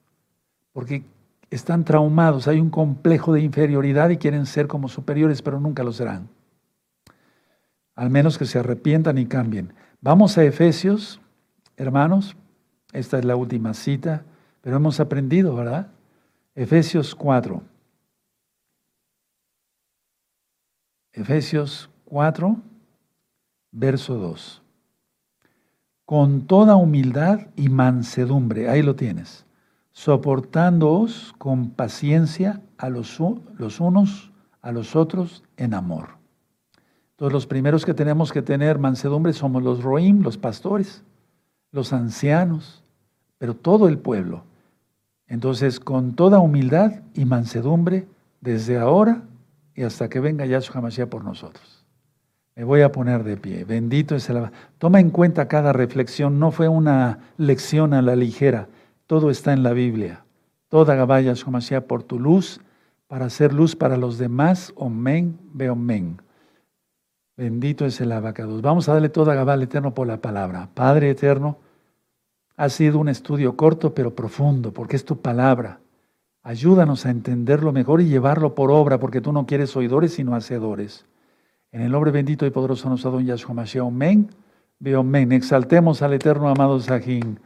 [0.74, 1.06] porque
[1.52, 5.94] están traumados, hay un complejo de inferioridad y quieren ser como superiores, pero nunca lo
[5.94, 6.30] serán.
[7.94, 9.72] Al menos que se arrepientan y cambien.
[10.02, 11.22] Vamos a Efesios,
[11.78, 12.36] hermanos.
[12.92, 14.24] Esta es la última cita,
[14.62, 15.90] pero hemos aprendido, ¿verdad?
[16.56, 17.75] Efesios 4.
[21.16, 22.58] Efesios 4,
[23.72, 24.62] verso 2.
[26.06, 29.46] Con toda humildad y mansedumbre, ahí lo tienes
[29.94, 33.18] soportándoos con paciencia a los,
[33.58, 36.18] los, unos a los otros en amor.
[37.12, 41.02] Entonces los primeros que tenemos que tener mansedumbre somos los roim, los pastores,
[41.72, 42.84] los ancianos,
[43.38, 44.44] pero todo el pueblo.
[45.28, 48.06] Entonces con toda humildad y mansedumbre,
[48.42, 49.24] desde ahora
[49.76, 51.86] y hasta que venga Yahshua Mashiach por nosotros.
[52.56, 53.66] Me voy a poner de pie.
[53.66, 54.50] Bendito es el...
[54.78, 56.40] Toma en cuenta cada reflexión.
[56.40, 58.70] No fue una lección a la ligera.
[59.08, 60.24] Todo está en la Biblia.
[60.70, 62.62] Toda Gabá Yahshua Mashiach por tu luz,
[63.08, 64.72] para hacer luz para los demás.
[64.78, 66.22] Omen, men.
[67.36, 68.62] Bendito es el abacados.
[68.62, 70.70] Vamos a darle toda Gabá al Eterno por la palabra.
[70.74, 71.58] Padre Eterno,
[72.56, 75.82] ha sido un estudio corto pero profundo, porque es tu palabra.
[76.46, 81.04] Ayúdanos a entenderlo mejor y llevarlo por obra, porque tú no quieres oidores, sino hacedores.
[81.72, 84.30] En el nombre bendito y poderoso de don Yahshua Mashiach, amén.
[84.96, 85.32] Amén.
[85.32, 87.40] Exaltemos al eterno amado Sajín.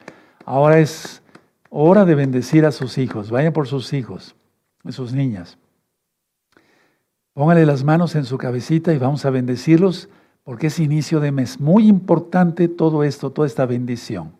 [0.43, 1.23] Ahora es
[1.69, 3.31] hora de bendecir a sus hijos.
[3.31, 4.35] Vayan por sus hijos,
[4.83, 5.57] a sus niñas.
[7.31, 10.09] Póngale las manos en su cabecita y vamos a bendecirlos,
[10.43, 11.61] porque es inicio de mes.
[11.61, 14.33] Muy importante todo esto, toda esta bendición.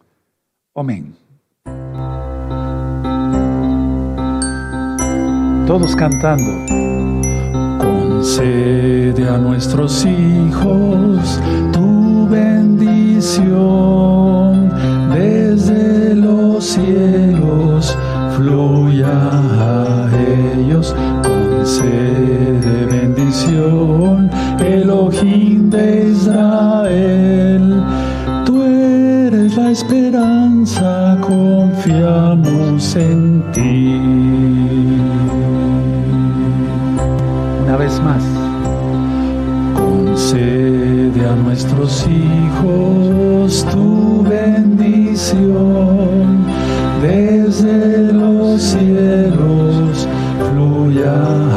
[0.75, 1.15] Amén.
[5.69, 6.51] Todos cantando.
[7.77, 11.39] Concede a nuestros hijos
[11.71, 13.53] tu bendición
[15.13, 17.95] desde los cielos,
[18.35, 20.09] fluya a
[20.57, 27.83] ellos, concede bendición, Elohim de Israel.
[28.43, 34.39] Tú eres la esperanza, confiamos en ti
[37.79, 38.21] vez más.
[39.73, 45.39] Concede a nuestros hijos tu bendición
[47.01, 50.07] desde los cielos,
[50.51, 51.48] fluya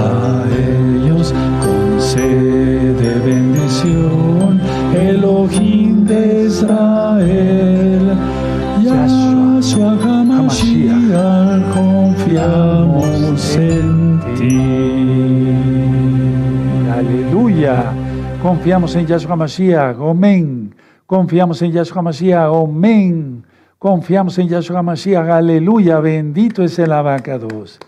[18.43, 19.97] Confiamos en Yahshua Mashiach.
[20.01, 20.75] Amén.
[21.07, 22.51] Confiamos en Yahshua Mashiach.
[22.53, 23.45] Amén.
[23.79, 25.29] Confiamos en Yahshua Mashiach.
[25.29, 26.01] Aleluya.
[26.01, 27.79] Bendito es el abacados.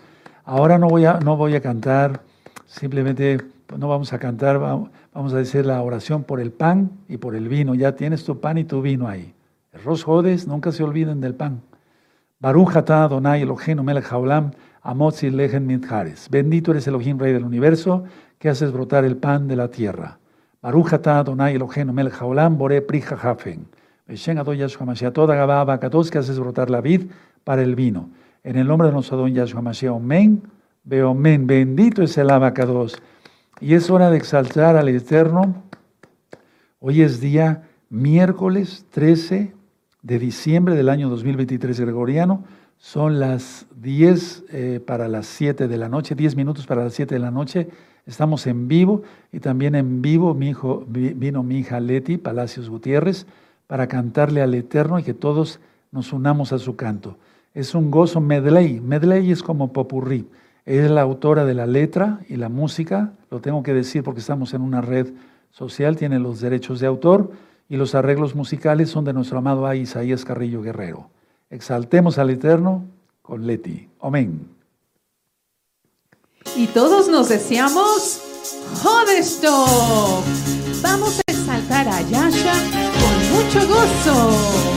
[0.45, 2.21] Ahora no voy a, no voy a cantar.
[2.67, 3.41] Simplemente
[3.77, 4.57] no vamos a cantar.
[5.13, 7.75] Vamos a decir la oración por el pan y por el vino.
[7.75, 9.33] Ya tienes tu pan y tu vino ahí.
[9.73, 11.63] El Jodes, nunca se olviden del pan.
[12.39, 14.51] Baruch atah Adonai Eloheinu melech haolam,
[14.83, 16.29] amotzi lechen mitjares.
[16.29, 18.05] Bendito eres Elohim, Rey del universo,
[18.39, 20.17] que haces brotar el pan de la tierra.
[20.65, 23.67] Barujata Adonai Eloheinu melech haolam bore prija hafen.
[24.09, 27.11] Beshen Adon Yahshua Mashiach toda gababa katos que haces brotar la vid
[27.43, 28.09] para el vino.
[28.43, 30.41] En el nombre de nuestro Adon Yahshua Mashiach, amén,
[30.83, 31.45] veo amén.
[31.45, 32.97] Bendito es el abacados.
[33.61, 35.61] Y es hora de exaltar al Eterno.
[36.79, 37.61] Hoy es día
[37.91, 39.53] miércoles 13
[40.01, 42.43] de diciembre del año 2023 gregoriano.
[42.77, 47.13] Son las 10 eh, para las 7 de la noche, 10 minutos para las 7
[47.13, 47.69] de la noche.
[48.05, 49.01] Estamos en vivo
[49.31, 53.25] y también en vivo mi hijo, vino mi hija Leti Palacios Gutiérrez
[53.67, 55.59] para cantarle al Eterno y que todos
[55.91, 57.17] nos unamos a su canto.
[57.53, 58.79] Es un gozo medley.
[58.79, 60.27] Medley es como popurrí.
[60.65, 63.13] Es la autora de la letra y la música.
[63.31, 65.07] Lo tengo que decir porque estamos en una red
[65.51, 67.31] social, tiene los derechos de autor
[67.69, 71.09] y los arreglos musicales son de nuestro amado Isaías Carrillo Guerrero.
[71.49, 72.83] Exaltemos al Eterno
[73.21, 73.87] con Leti.
[74.01, 74.54] Amén.
[76.55, 78.19] Y todos nos deseamos
[78.81, 79.65] Jodesto.
[80.81, 84.74] Vamos a exaltar a Yasha con mucho gozo.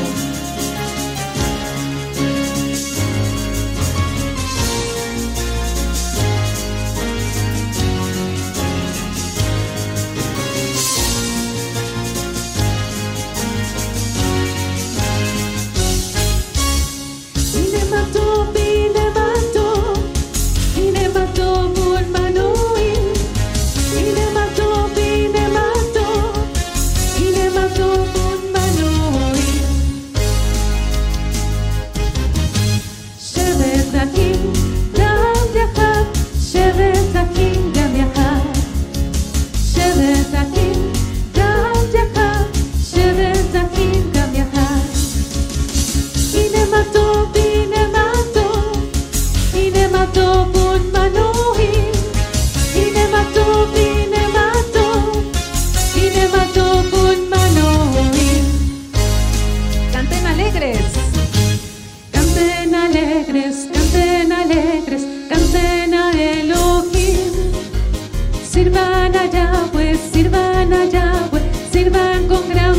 [70.92, 72.77] Yahweh, sirvan con gran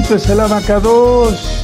[0.00, 1.59] Benito es el abacados.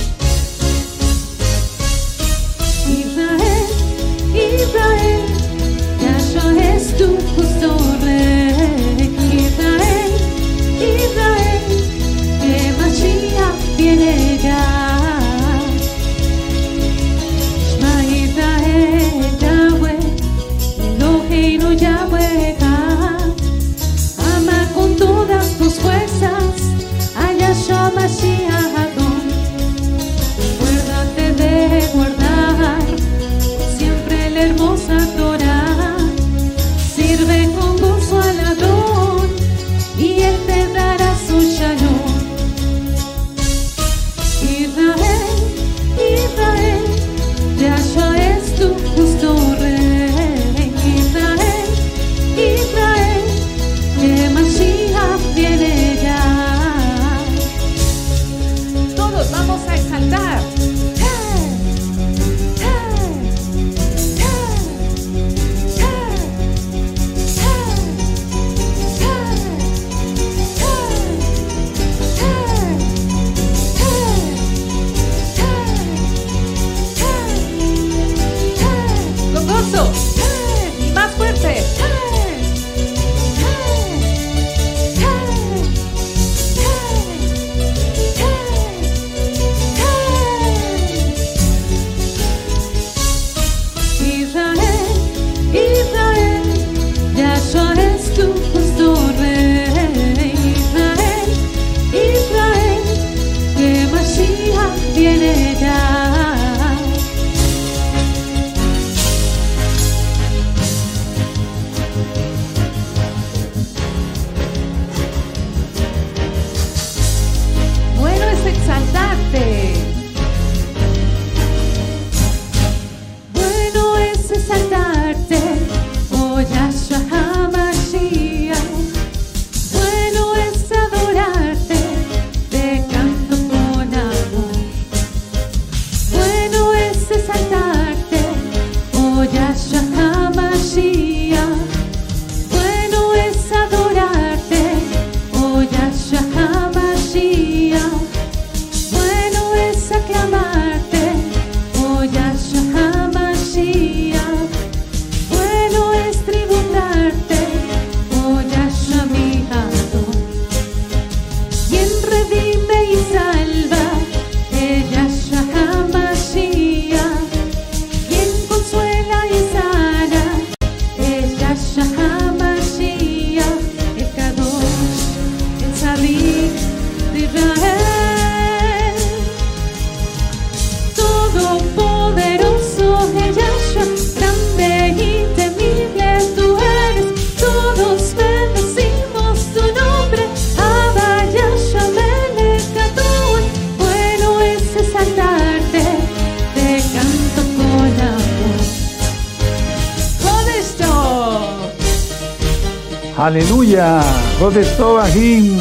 [203.26, 204.04] Aleluya.
[204.38, 205.58] Protestó Bajim.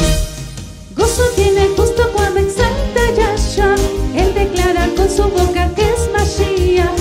[0.95, 3.73] Gozo tiene justo cuando exalta Yashua.
[4.13, 6.94] Él declara con su boca que es Mashiach.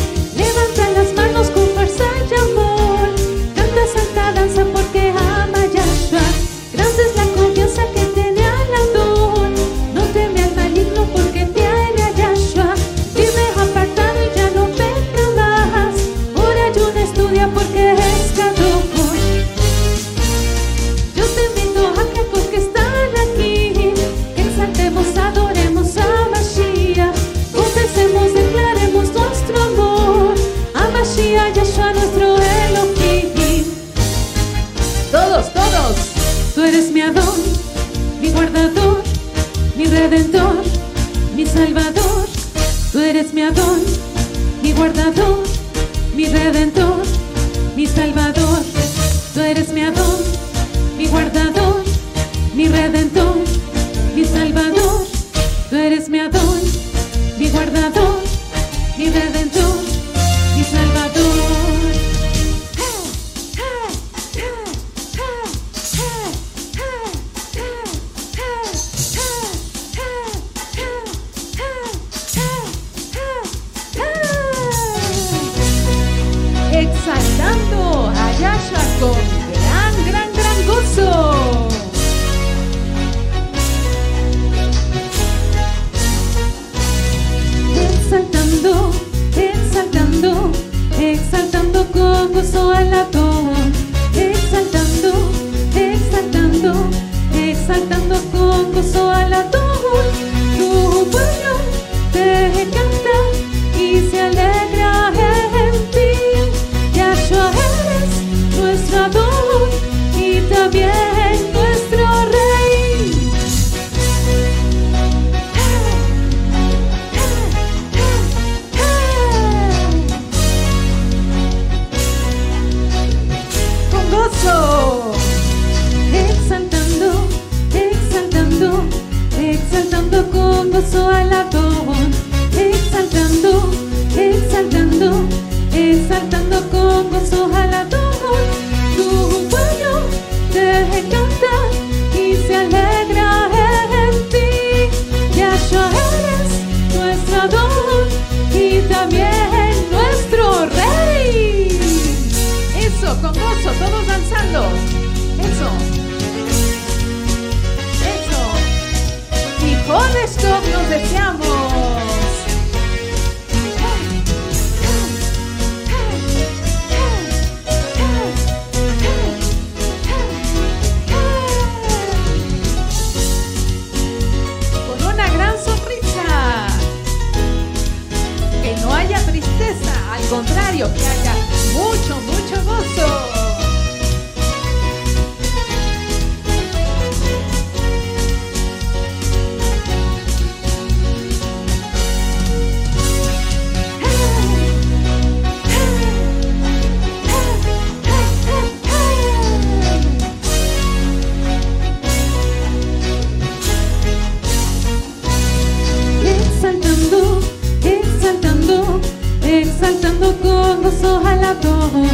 [209.85, 212.09] Exaltando con gozo al Adón.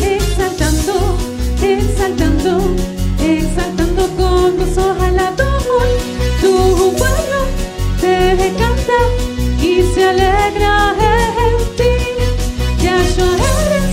[0.00, 1.18] Exaltando,
[1.62, 2.74] exaltando,
[3.20, 5.62] exaltando con gozo al Adón.
[6.40, 7.40] Tu pueblo
[8.00, 8.98] te canta
[9.60, 10.94] y se alegra
[11.46, 11.92] en ti.
[12.82, 13.90] Yahshua eres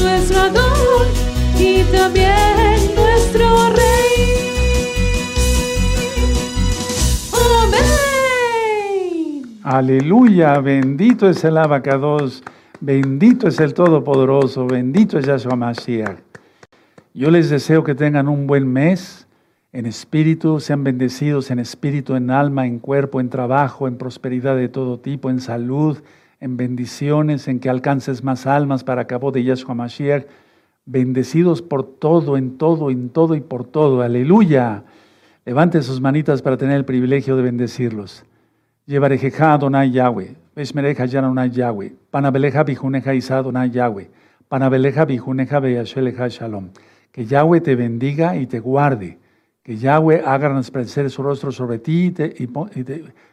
[0.00, 1.06] nuestro Adón
[1.58, 4.14] y también nuestro Rey.
[7.32, 8.78] Amén.
[9.64, 12.44] Aleluya, bendito es el abacados,
[12.80, 16.18] bendito es el Todopoderoso, bendito es Yahshua Mashiach.
[17.14, 19.26] Yo les deseo que tengan un buen mes
[19.72, 24.68] en espíritu, sean bendecidos en espíritu, en alma, en cuerpo, en trabajo, en prosperidad de
[24.68, 25.98] todo tipo, en salud,
[26.40, 30.26] en bendiciones, en que alcances más almas para cabo de Yahshua Mashiach.
[30.86, 34.00] Bendecidos por todo, en todo, en todo y por todo.
[34.00, 34.84] Aleluya.
[35.44, 38.24] Levanten sus manitas para tener el privilegio de bendecirlos.
[38.86, 44.08] Llevarejeja Adonai Yahweh, Yanonai Yahweh, Panabeleja Bijuneja Isa Adonai Yahweh,
[44.48, 46.70] Panabeleja Bijuneja Beyasheleja Shalom.
[47.12, 49.18] Que Yahweh te bendiga y te guarde.
[49.62, 52.46] Que Yahweh haga resplandecer su rostro sobre ti y,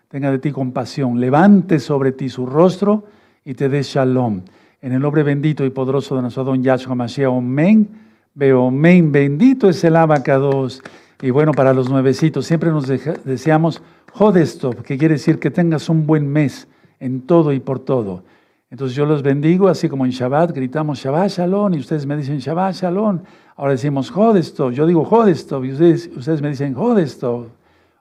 [0.08, 1.20] tenga de ti compasión.
[1.20, 3.06] Levante sobre ti su rostro
[3.44, 4.42] y te dé shalom.
[4.82, 7.32] En el nombre bendito y poderoso de nuestro don Yahshua Mashiach.
[7.32, 7.88] Amén.
[8.34, 9.12] Veo, amén.
[9.12, 10.82] Bendito es el abacados.
[11.22, 15.90] Y bueno, para los nuevecitos, siempre nos deja- deseamos Jodestov, que quiere decir que tengas
[15.90, 16.68] un buen mes
[17.00, 18.24] en todo y por todo.
[18.70, 22.40] Entonces yo los bendigo, así como en Shabbat gritamos Shabbat Shalom y ustedes me dicen
[22.40, 23.20] Shabbat Shalom.
[23.56, 27.48] Ahora decimos Jodestov, yo digo Jodestov y ustedes, ustedes me dicen Jodestov.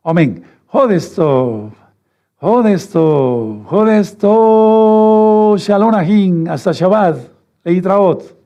[0.02, 0.42] Amén.
[0.66, 1.70] Jodestov,
[2.40, 7.18] Jodestov, Jodestov, Shalom Ahim, hasta Shabbat,
[7.62, 8.43] Leitraot.